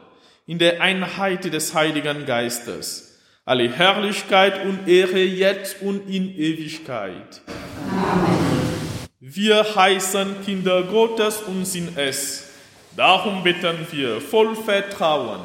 in 0.47 0.61
der 0.61 0.81
Einheit 0.81 1.53
des 1.53 1.75
Heiligen 1.75 2.27
Geistes, 2.27 3.19
alle 3.45 3.69
Herrlichkeit 3.69 4.65
und 4.65 4.87
Ehre 4.87 5.19
jetzt 5.19 5.83
und 5.83 6.09
in 6.09 6.33
Ewigkeit. 6.39 7.43
Amen. 7.91 9.09
Wir 9.19 9.67
heißen 9.75 10.45
Kinder 10.45 10.85
Gottes 10.85 11.43
und 11.43 11.65
sind 11.65 11.99
es. 11.99 12.51
Darum 12.97 13.43
bitten 13.43 13.79
wir 13.91 14.21
voll 14.21 14.55
Vertrauen. 14.55 15.41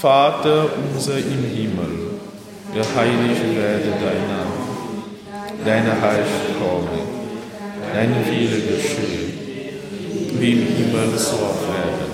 Vater 0.00 0.68
unser 0.76 1.18
im 1.18 1.42
Himmel, 1.52 2.20
geheiligt 2.72 3.56
werde 3.56 3.90
dein 4.00 4.28
Name, 4.28 5.64
deine 5.64 5.90
Reich 6.00 6.30
komme 6.60 7.21
dein 7.92 8.14
Wille 8.26 8.60
geschehe, 8.60 9.28
wie 10.38 10.52
im 10.52 10.66
Himmel 10.66 11.16
so 11.16 11.36
auf 11.36 11.62
Erden. 11.68 12.12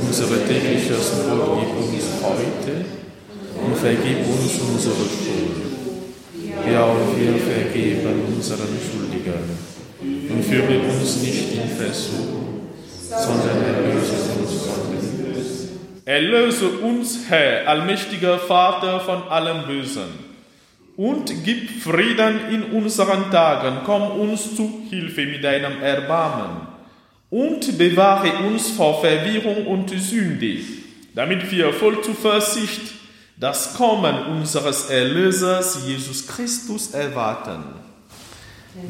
Unsere 0.00 0.46
tägliches 0.46 1.10
Brot 1.10 1.58
gib 1.60 1.76
uns 1.76 2.04
heute 2.22 2.84
und 3.64 3.76
vergib 3.76 4.18
uns 4.26 4.60
unsere 4.60 4.94
Schuld, 4.94 6.70
ja 6.70 6.84
und 6.84 7.18
wir 7.18 7.34
vergeben 7.38 8.34
unseren 8.34 8.68
Schuldigern. 8.78 9.74
Und 10.00 10.44
führe 10.44 10.80
uns 10.80 11.22
nicht 11.22 11.52
in 11.54 11.68
Versuchung, 11.68 12.60
sondern 13.08 13.62
erlöse 13.62 14.12
uns 14.38 14.62
von 14.62 14.90
dem 14.90 15.32
Bösen. 15.32 15.68
Erlöse 16.04 16.68
uns, 16.68 17.20
Herr, 17.28 17.68
allmächtiger 17.68 18.38
Vater, 18.38 19.00
von 19.00 19.22
allem 19.28 19.66
Bösen 19.66 20.23
und 20.96 21.32
gib 21.44 21.82
Frieden 21.82 22.40
in 22.50 22.62
unseren 22.72 23.30
Tagen. 23.30 23.80
Komm 23.84 24.20
uns 24.20 24.54
zu 24.56 24.82
Hilfe 24.90 25.26
mit 25.26 25.42
deinem 25.42 25.82
Erbarmen 25.82 26.68
und 27.30 27.78
bewahre 27.78 28.46
uns 28.46 28.70
vor 28.70 29.00
Verwirrung 29.00 29.66
und 29.66 29.90
Sünde, 29.90 30.58
damit 31.14 31.50
wir 31.50 31.72
voll 31.72 32.00
Zuversicht 32.02 32.92
das 33.36 33.74
Kommen 33.74 34.26
unseres 34.26 34.90
Erlösers 34.90 35.84
Jesus 35.86 36.28
Christus 36.28 36.92
erwarten. 36.92 37.64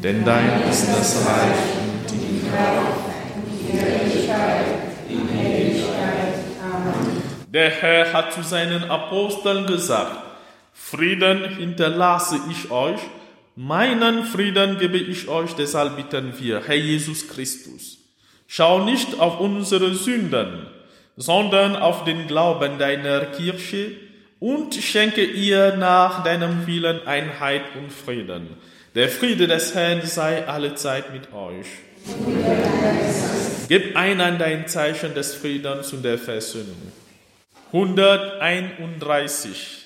Denn 0.03 0.23
dein 0.23 0.61
ist 0.69 0.87
das 0.87 1.25
Reich 1.25 1.57
und 1.81 2.11
die 2.11 2.47
Kraft 2.47 3.05
und 3.35 3.45
die 3.49 3.77
Herrlichkeit 3.77 4.65
Der 7.55 7.69
Herr 7.69 8.11
hat 8.11 8.33
zu 8.33 8.43
seinen 8.43 8.83
Aposteln 8.91 9.65
gesagt, 9.65 10.24
Frieden 10.95 11.57
hinterlasse 11.57 12.39
ich 12.49 12.71
euch, 12.71 13.01
meinen 13.55 14.23
Frieden 14.23 14.77
gebe 14.77 14.97
ich 14.97 15.27
euch, 15.27 15.51
deshalb 15.53 15.97
bitten 15.97 16.33
wir, 16.39 16.61
Herr 16.65 16.75
Jesus 16.75 17.27
Christus, 17.27 17.97
schau 18.47 18.85
nicht 18.85 19.19
auf 19.19 19.41
unsere 19.41 19.93
Sünden, 19.93 20.67
sondern 21.17 21.75
auf 21.75 22.05
den 22.05 22.27
Glauben 22.27 22.77
deiner 22.77 23.25
Kirche 23.25 23.91
und 24.39 24.75
schenke 24.75 25.23
ihr 25.23 25.75
nach 25.75 26.23
deinem 26.23 26.67
Willen 26.67 27.05
Einheit 27.05 27.63
und 27.75 27.91
Frieden. 27.91 28.47
Der 28.93 29.09
Friede 29.09 29.47
des 29.47 29.75
Herrn 29.75 30.05
sei 30.05 30.47
allezeit 30.47 31.11
mit 31.11 31.33
euch. 31.33 31.67
Gib 33.67 33.97
einander 33.97 34.45
ein 34.45 34.67
Zeichen 34.67 35.13
des 35.13 35.35
Friedens 35.35 35.91
und 35.91 36.03
der 36.03 36.17
Versöhnung. 36.17 36.93
131. 37.73 39.84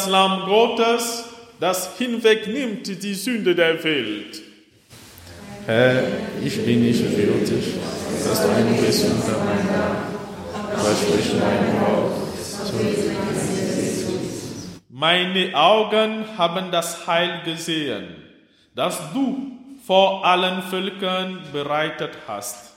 das 0.00 0.08
Lamm 0.08 0.46
Gottes, 0.46 1.24
das 1.58 1.98
hinwegnimmt 1.98 3.02
die 3.02 3.12
Sünde 3.12 3.54
der 3.54 3.84
Welt. 3.84 4.40
Herr, 5.66 6.04
ich 6.42 6.64
bin 6.64 6.82
nicht 6.82 7.02
würdig, 7.02 7.74
dass 8.24 8.42
du 8.42 8.48
ein 8.48 8.66
unter 8.66 9.44
mein 9.44 9.68
Dach. 9.68 10.82
Versprich 10.82 11.34
mein 11.34 11.80
Wort. 11.82 12.12
Meine 14.88 15.54
Augen 15.54 16.24
haben 16.38 16.70
das 16.70 17.06
Heil 17.06 17.42
gesehen, 17.44 18.04
das 18.74 18.98
du 19.12 19.52
vor 19.86 20.24
allen 20.24 20.62
Völkern 20.62 21.40
bereitet 21.52 22.12
hast. 22.26 22.69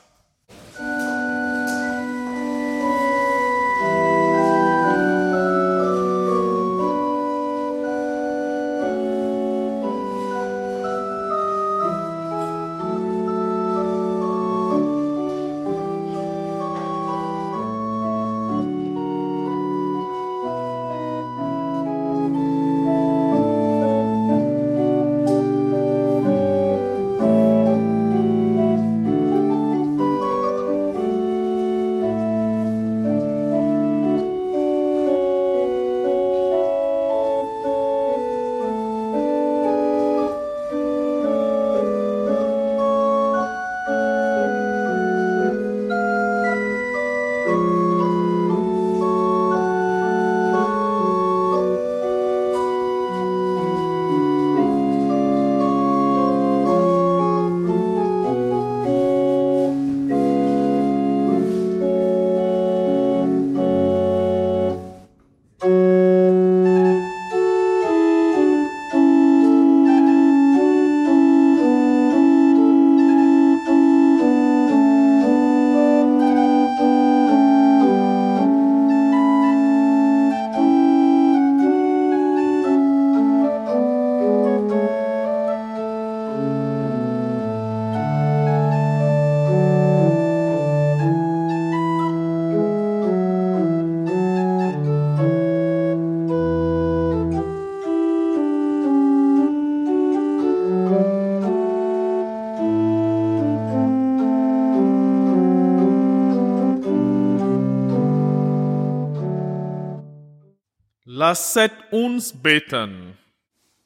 Lasset 111.24 111.72
uns 111.92 112.34
beten. 112.34 113.18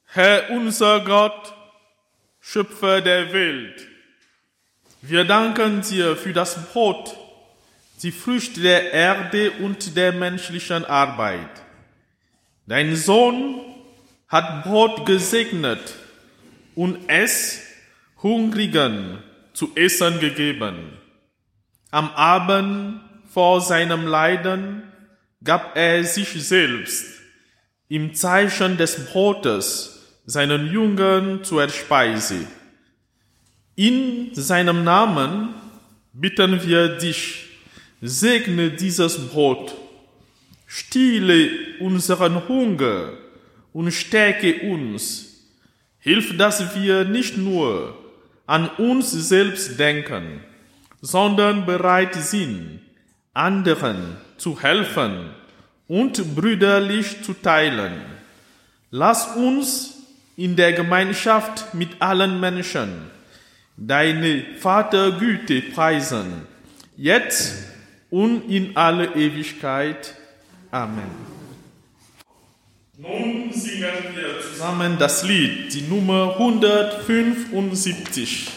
Herr 0.06 0.50
unser 0.50 1.02
Gott, 1.02 1.54
Schöpfer 2.40 3.00
der 3.00 3.32
Welt, 3.32 3.88
wir 5.04 5.24
danken 5.24 5.84
dir 5.84 6.16
für 6.16 6.34
das 6.34 6.56
Brot, 6.72 7.16
die 8.02 8.12
Früchte 8.12 8.62
der 8.62 8.92
Erde 8.92 9.52
und 9.52 9.96
der 9.96 10.14
menschlichen 10.14 10.84
Arbeit. 10.84 11.52
Dein 12.66 12.96
Sohn 12.96 13.62
hat 14.28 14.64
Brot 14.64 15.06
gesegnet 15.06 15.94
und 16.74 17.08
es 17.08 17.62
Hungrigen 18.24 19.22
zu 19.54 19.74
essen 19.76 20.20
gegeben. 20.20 20.98
Am 21.92 22.10
Abend 22.16 23.00
vor 23.32 23.62
seinem 23.62 24.08
Leiden 24.08 24.92
gab 25.44 25.78
er 25.78 26.04
sich 26.04 26.30
selbst 26.30 27.17
im 27.90 28.14
Zeichen 28.14 28.78
des 28.78 29.06
Brotes 29.06 30.18
seinen 30.26 30.72
Jüngern 30.72 31.44
zur 31.44 31.70
Speise. 31.70 32.46
In 33.76 34.34
seinem 34.34 34.84
Namen 34.84 35.54
bitten 36.12 36.62
wir 36.68 36.98
dich, 36.98 37.46
segne 38.02 38.72
dieses 38.72 39.30
Brot, 39.30 39.74
stille 40.66 41.50
unseren 41.80 42.48
Hunger 42.50 43.14
und 43.72 43.92
stärke 43.92 44.70
uns. 44.70 45.46
Hilf, 46.00 46.38
dass 46.38 46.76
wir 46.76 47.06
nicht 47.06 47.38
nur 47.38 47.98
an 48.46 48.68
uns 48.78 49.12
selbst 49.12 49.80
denken, 49.80 50.42
sondern 51.02 51.66
bereit 51.66 52.16
sind, 52.16 52.82
anderen 53.34 54.18
zu 54.38 54.62
helfen 54.62 55.30
und 55.88 56.36
brüderlich 56.36 57.24
zu 57.24 57.34
teilen. 57.34 57.94
Lass 58.92 59.36
uns 59.36 59.96
in 60.36 60.56
der 60.56 60.74
Gemeinschaft 60.74 61.74
mit 61.74 62.02
allen 62.02 62.40
Menschen 62.40 63.10
deine 63.78 64.44
Vatergüte 64.60 65.62
preisen, 65.62 66.48
jetzt 66.96 67.56
und 68.10 68.50
in 68.50 68.76
alle 68.76 69.14
Ewigkeit. 69.16 70.16
Amen. 70.72 71.38
Nun 72.98 73.54
singen 73.54 74.16
wir 74.16 74.42
zusammen 74.42 74.98
das 74.98 75.24
Lied, 75.24 75.72
die 75.74 75.84
Nummer 75.84 76.36
175. 76.40 78.50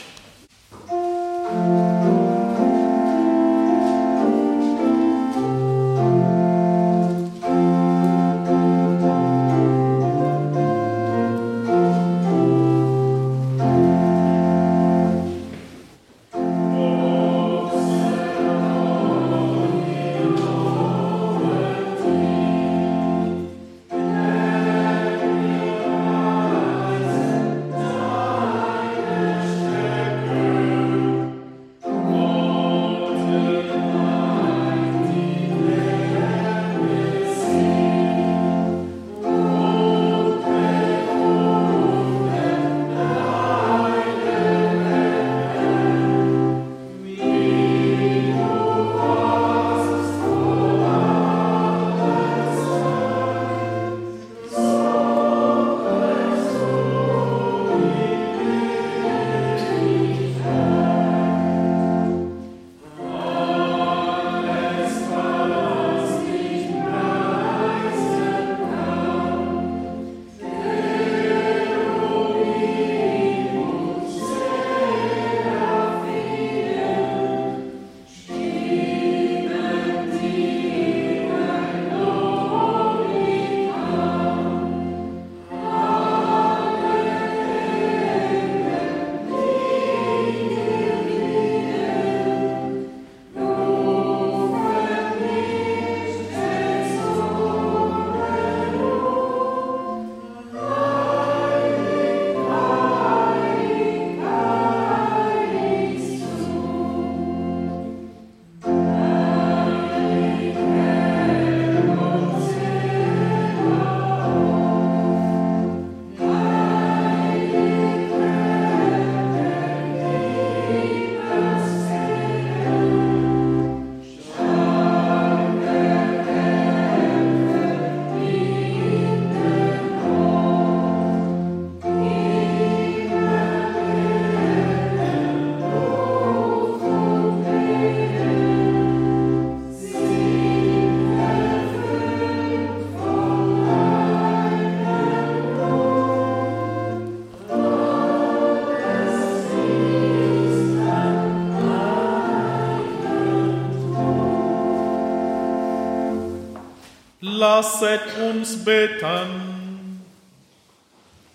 Lasset 157.60 158.00
uns 158.18 158.64
beten. 158.64 160.00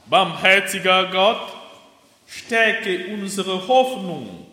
Barmherziger 0.08 1.06
Gott, 1.12 1.54
stärke 2.26 3.14
unsere 3.14 3.68
Hoffnung 3.68 4.48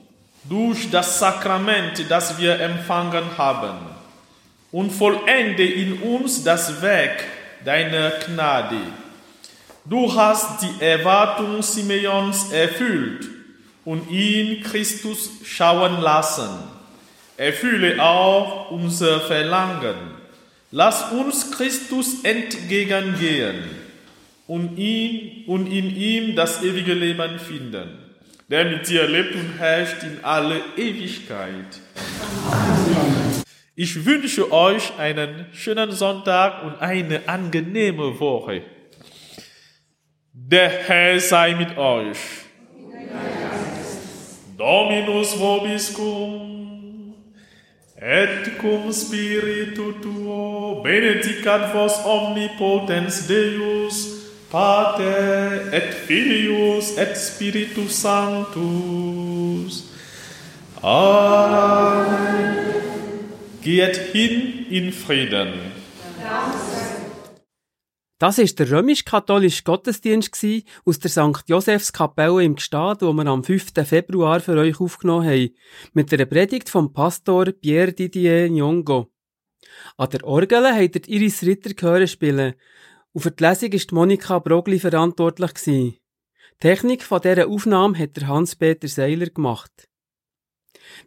durch 0.45 0.91
das 0.91 1.19
Sakrament, 1.19 2.05
das 2.11 2.39
wir 2.39 2.61
empfangen 2.61 3.25
haben, 3.39 3.79
und 4.71 4.91
vollende 4.91 5.65
in 5.65 6.03
uns 6.03 6.45
das 6.45 6.83
Werk 6.83 7.25
deiner 7.65 8.11
Gnade. 8.11 8.77
Du 9.87 10.15
hast 10.15 10.61
die 10.61 10.85
Erwartung 10.85 11.63
Simeons 11.63 12.53
erfüllt 12.53 13.31
und 13.87 14.11
ihn 14.11 14.63
Christus 14.63 15.31
schauen 15.47 16.03
lassen. 16.03 16.51
Erfülle 17.39 18.03
auch 18.03 18.71
unser 18.71 19.23
Verlangen 19.23 20.12
Lass 20.75 21.13
uns 21.13 21.51
Christus 21.51 22.25
entgegengehen 22.25 23.65
und, 24.47 24.79
ihn, 24.79 25.45
und 25.47 25.67
in 25.67 25.95
ihm 25.95 26.35
das 26.35 26.63
ewige 26.63 26.95
Leben 26.95 27.39
finden, 27.39 27.99
der 28.49 28.65
mit 28.65 28.89
dir 28.89 29.07
lebt 29.07 29.35
und 29.35 29.59
herrscht 29.59 30.03
in 30.03 30.25
alle 30.25 30.63
Ewigkeit. 30.79 31.79
Ich 33.75 34.07
wünsche 34.07 34.51
euch 34.51 34.99
einen 34.99 35.45
schönen 35.53 35.93
Sonntag 35.93 36.65
und 36.65 36.81
eine 36.81 37.29
angenehme 37.29 38.19
Woche. 38.19 38.63
Der 40.33 40.71
Herr 40.71 41.21
sei 41.21 41.55
mit 41.55 41.77
euch. 41.77 42.17
Dominus 44.57 45.39
vobiscum 45.39 46.62
et 48.03 48.59
cum 48.59 48.91
spiritu 48.93 49.93
tuo 50.03 50.83
benedicat 50.83 51.73
vos 51.73 51.93
omnipotens 52.05 53.27
Deus, 53.29 54.09
Pater 54.51 55.71
et 55.73 55.95
Filius 56.07 56.99
et 56.99 57.17
Spiritus 57.17 57.95
Sanctus. 58.03 59.85
Amen. 60.83 62.57
Geht 63.63 63.97
hin 64.13 64.67
in 64.69 64.93
Frieden. 64.93 65.73
Das 68.23 68.39
ist 68.39 68.61
der 68.61 68.71
römisch-katholische 68.71 69.65
Gottesdienst 69.65 70.47
aus 70.85 71.01
der 71.01 71.11
St. 71.11 71.43
Josefskapelle 71.49 72.45
im 72.45 72.55
Gstad, 72.55 73.03
wo 73.03 73.13
wir 73.13 73.27
am 73.27 73.43
5. 73.43 73.73
Februar 73.85 74.39
für 74.39 74.57
euch 74.57 74.79
aufgenommen 74.79 75.27
haben, 75.27 75.51
mit 75.93 76.13
der 76.13 76.25
Predigt 76.27 76.69
vom 76.69 76.93
Pastor 76.93 77.47
Pierre 77.47 77.93
Didier 77.93 78.49
Nyongo. 78.49 79.11
An 79.97 80.11
der 80.11 80.23
Orgel 80.23 80.69
habt 80.73 81.09
ihr 81.09 81.17
Iris 81.17 81.43
Ritter 81.43 81.75
gehören 81.75 82.07
spielen 82.07 82.55
und 83.11 83.23
für 83.23 83.33
die 83.33 83.43
Lesung 83.43 83.73
ist 83.73 83.91
Monika 83.91 84.39
Brogli 84.39 84.79
verantwortlich. 84.79 85.55
Die 85.65 85.99
Technik 86.61 87.03
von 87.03 87.23
dieser 87.23 87.49
Aufnahme 87.49 87.99
hat 87.99 88.17
der 88.17 88.29
Hans-Peter 88.29 88.87
Seiler 88.87 89.31
gemacht. 89.31 89.89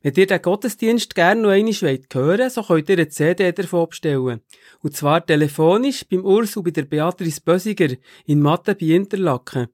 Wenn 0.02 0.14
ihr 0.16 0.28
den 0.28 0.41
Gottesdienst 0.41 1.16
gerne 1.16 1.41
noch 1.41 1.50
einmal 1.50 1.74
hören 1.74 2.06
wollt, 2.14 2.52
so 2.52 2.64
könnt 2.64 2.89
ihr 2.89 2.98
eine 2.98 3.10
CD 3.10 3.52
davon 3.52 3.89
bestellen. 3.89 4.41
Und 4.82 4.96
zwar 4.96 5.26
telefonisch 5.26 6.06
beim 6.10 6.26
Urs 6.26 6.56
und 6.58 6.64
bei 6.64 6.72
der 6.72 6.84
Beatrice 6.84 7.41
Bösiger 7.41 7.96
in 8.26 8.41
Mathe 8.41 8.76
bei 8.76 8.88
Interlaken. 8.88 9.68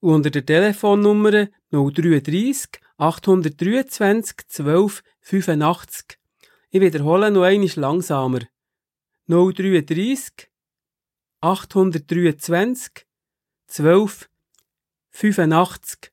Und 0.00 0.14
unter 0.14 0.30
der 0.30 0.44
Telefonnummer 0.44 1.48
033 1.70 2.80
823 2.98 4.36
12 4.48 5.02
85. 5.20 6.18
Ich 6.70 6.80
wiederhole 6.80 7.30
noch 7.30 7.44
einmal 7.44 7.70
langsamer. 7.76 8.40
033 9.28 10.50
823 11.40 13.06
12 13.66 14.28
85 15.10 16.12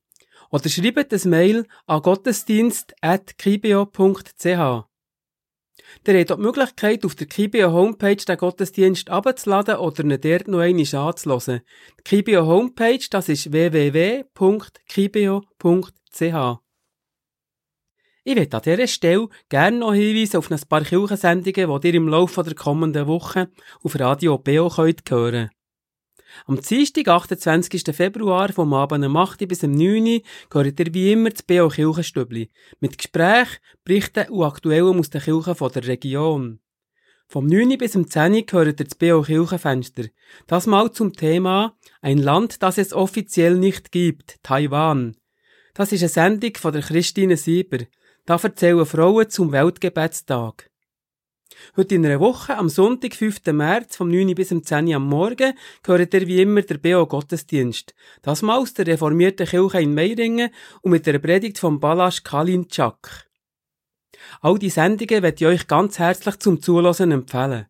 oder 0.51 0.69
schreibt 0.69 1.13
ein 1.13 1.29
Mail 1.29 1.65
an 1.85 2.01
gottesdienst.kibio.ch. 2.01 4.85
Ihr 6.07 6.19
habt 6.19 6.31
auch 6.31 6.35
die 6.35 6.41
Möglichkeit, 6.41 7.05
auf 7.05 7.15
der 7.15 7.27
Kibio 7.27 7.71
Homepage 7.71 8.15
den 8.15 8.37
Gottesdienst 8.37 9.09
abzuladen 9.09 9.77
oder 9.77 10.03
ihn 10.03 10.21
dort 10.21 10.47
noch 10.47 10.59
einmal 10.59 10.95
anzuhören. 10.95 11.61
Die 11.99 12.03
Kibio 12.03 12.45
Homepage, 12.45 13.05
das 13.09 13.29
ist 13.29 13.51
www.kibio.ch. 13.51 14.25
Ich 18.27 18.35
möchte 18.35 18.57
an 18.57 18.63
dieser 18.63 18.87
Stelle 18.87 19.29
gerne 19.49 19.77
noch 19.77 19.93
hinweisen 19.93 20.37
auf 20.37 20.49
ein 20.49 20.59
paar 20.67 20.81
Kirchensendungen, 20.81 21.81
die 21.81 21.87
ihr 21.87 21.93
im 21.93 22.07
Laufe 22.07 22.43
der 22.43 22.55
kommenden 22.55 23.07
Woche 23.07 23.51
auf 23.83 23.99
Radio 23.99 24.39
könnt 24.39 25.11
hören 25.11 25.51
Am 26.45 26.59
Dienstag, 26.59 27.07
28. 27.07 27.83
Februar, 27.95 28.51
vom 28.51 28.73
Abend 28.73 29.05
um 29.05 29.15
8 29.17 29.47
bis 29.47 29.63
um 29.63 29.71
9 29.71 30.05
Uhr, 30.05 30.21
gehört 30.49 30.79
ihr 30.79 30.93
wie 30.93 31.11
immer 31.11 31.29
das 31.29 31.43
BO 31.43 31.69
Kirchenstübli. 31.69 32.49
Mit 32.79 32.97
Gesprächen, 32.97 33.57
Berichten 33.83 34.29
und 34.29 34.43
Aktuellem 34.43 34.99
aus 34.99 35.09
den 35.09 35.21
Kirchen 35.21 35.55
der 35.73 35.87
Region. 35.87 36.59
Vom 37.27 37.47
9 37.47 37.77
bis 37.77 37.95
um 37.95 38.09
10 38.09 38.33
Uhr 38.33 38.41
gehört 38.43 38.79
ihr 38.79 38.85
das 38.85 38.95
BO 38.95 39.21
Kirchenfenster. 39.23 40.05
Das 40.47 40.67
mal 40.67 40.91
zum 40.91 41.13
Thema 41.13 41.77
Ein 42.01 42.19
Land, 42.19 42.61
das 42.61 42.77
es 42.77 42.93
offiziell 42.93 43.55
nicht 43.55 43.91
gibt, 43.91 44.43
Taiwan. 44.43 45.17
Das 45.73 45.91
ist 45.91 46.01
eine 46.01 46.09
Sendung 46.09 46.55
von 46.55 46.71
der 46.71 46.83
Christine 46.83 47.37
Sieber. 47.37 47.79
Da 48.25 48.37
erzählen 48.41 48.85
Frauen 48.85 49.29
zum 49.29 49.51
Weltgebetstag. 49.51 50.71
Heute 51.77 51.95
in 51.95 52.05
einer 52.05 52.19
Woche, 52.19 52.57
am 52.57 52.69
Sonntag, 52.69 53.15
5. 53.15 53.45
März, 53.47 53.95
vom 53.95 54.09
9 54.09 54.35
bis 54.35 54.51
um 54.51 54.63
10 54.63 54.87
Uhr 54.87 54.95
am 54.95 55.07
Morgen, 55.07 55.53
gehört 55.83 56.13
ihr 56.13 56.27
wie 56.27 56.41
immer 56.41 56.61
der 56.61 56.77
BO 56.77 57.05
Gottesdienst. 57.05 57.93
Das 58.21 58.41
mal 58.41 58.57
aus 58.57 58.73
der 58.73 58.87
reformierten 58.87 59.47
Kirche 59.47 59.81
in 59.81 59.93
Meiringen 59.93 60.49
und 60.81 60.91
mit 60.91 61.05
der 61.05 61.19
Predigt 61.19 61.59
vom 61.59 61.79
Balasch 61.79 62.23
Kalinczak. 62.23 63.27
All 64.41 64.57
die 64.57 64.69
Sendungen 64.69 65.23
werde 65.23 65.35
ich 65.35 65.45
euch 65.45 65.67
ganz 65.67 65.99
herzlich 65.99 66.39
zum 66.39 66.61
Zuhören 66.61 67.11
empfehlen. 67.11 67.67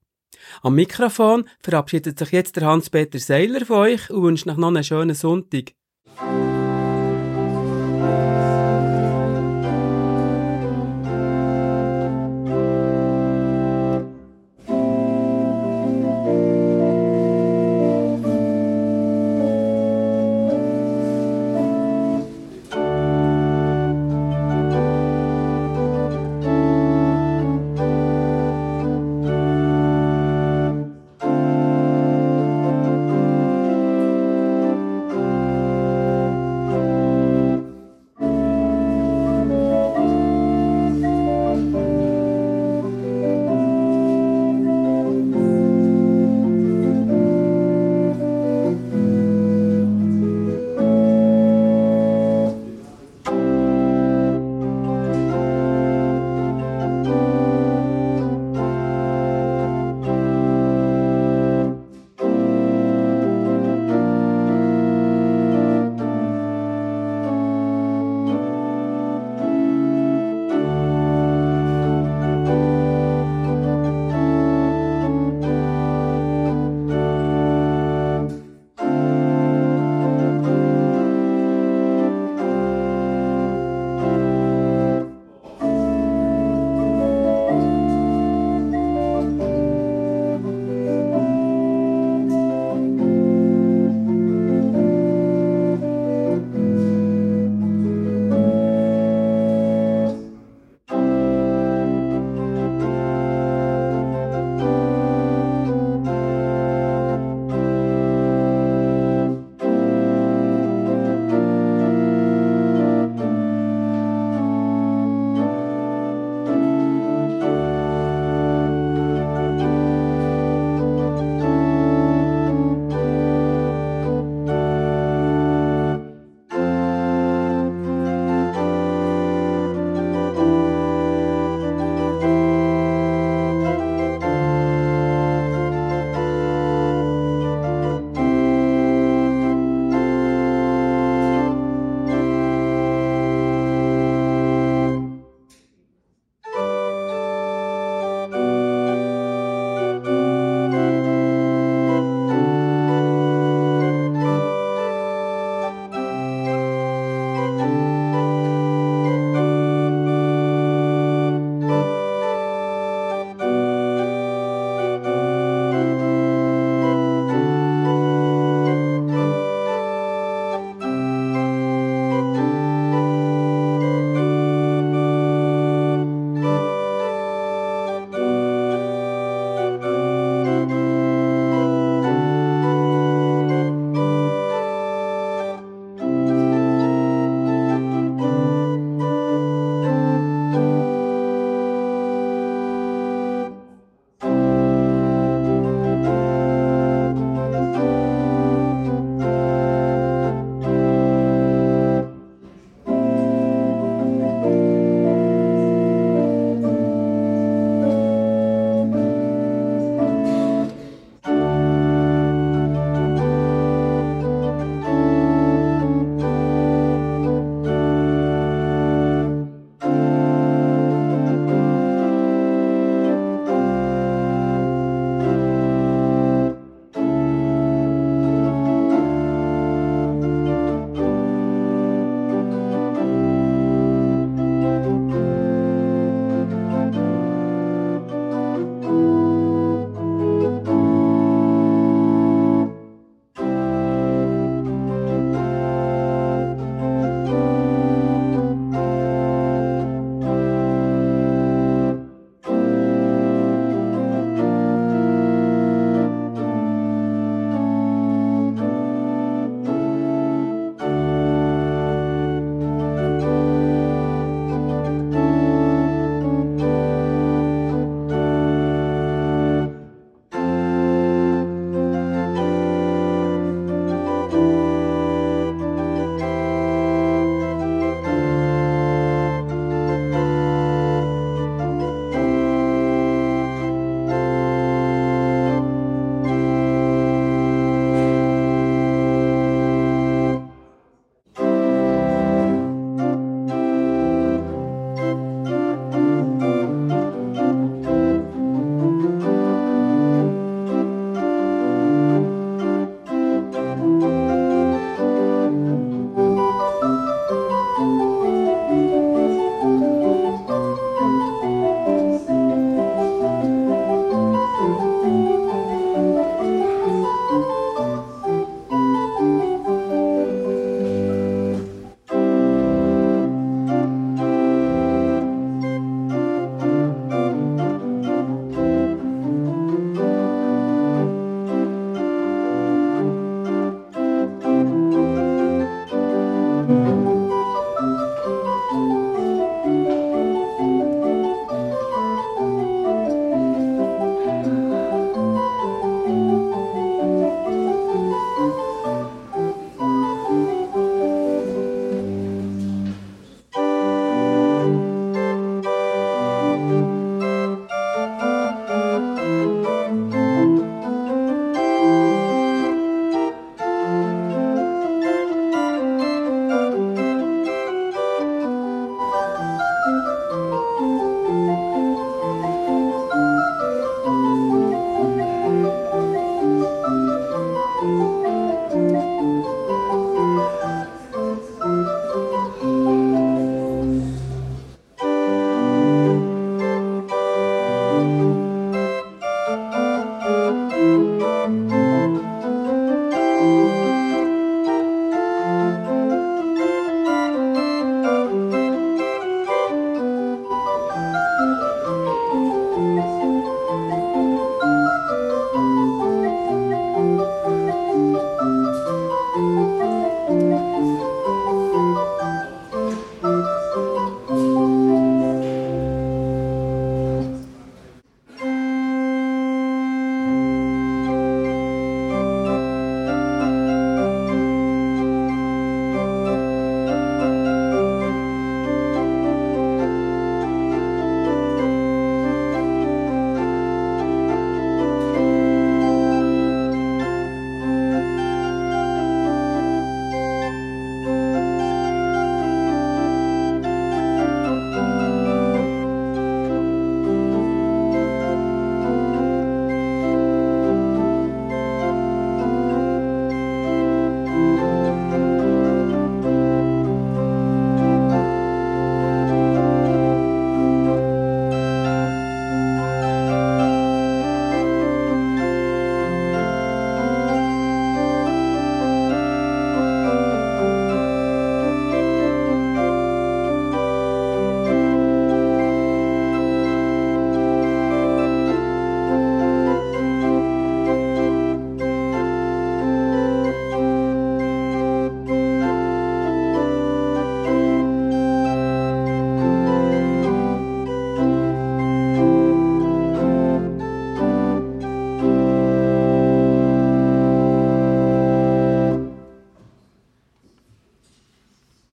Am 0.61 0.75
Mikrofon 0.75 1.47
verabschiedet 1.61 2.19
sich 2.19 2.31
jetzt 2.31 2.55
der 2.55 2.67
Hans-Peter 2.67 3.19
Seiler 3.19 3.65
von 3.65 3.77
euch 3.77 4.09
und 4.09 4.23
wünscht 4.23 4.45
noch 4.45 4.57
einen 4.57 4.83
schönen 4.83 5.15
Sonntag. 5.15 5.73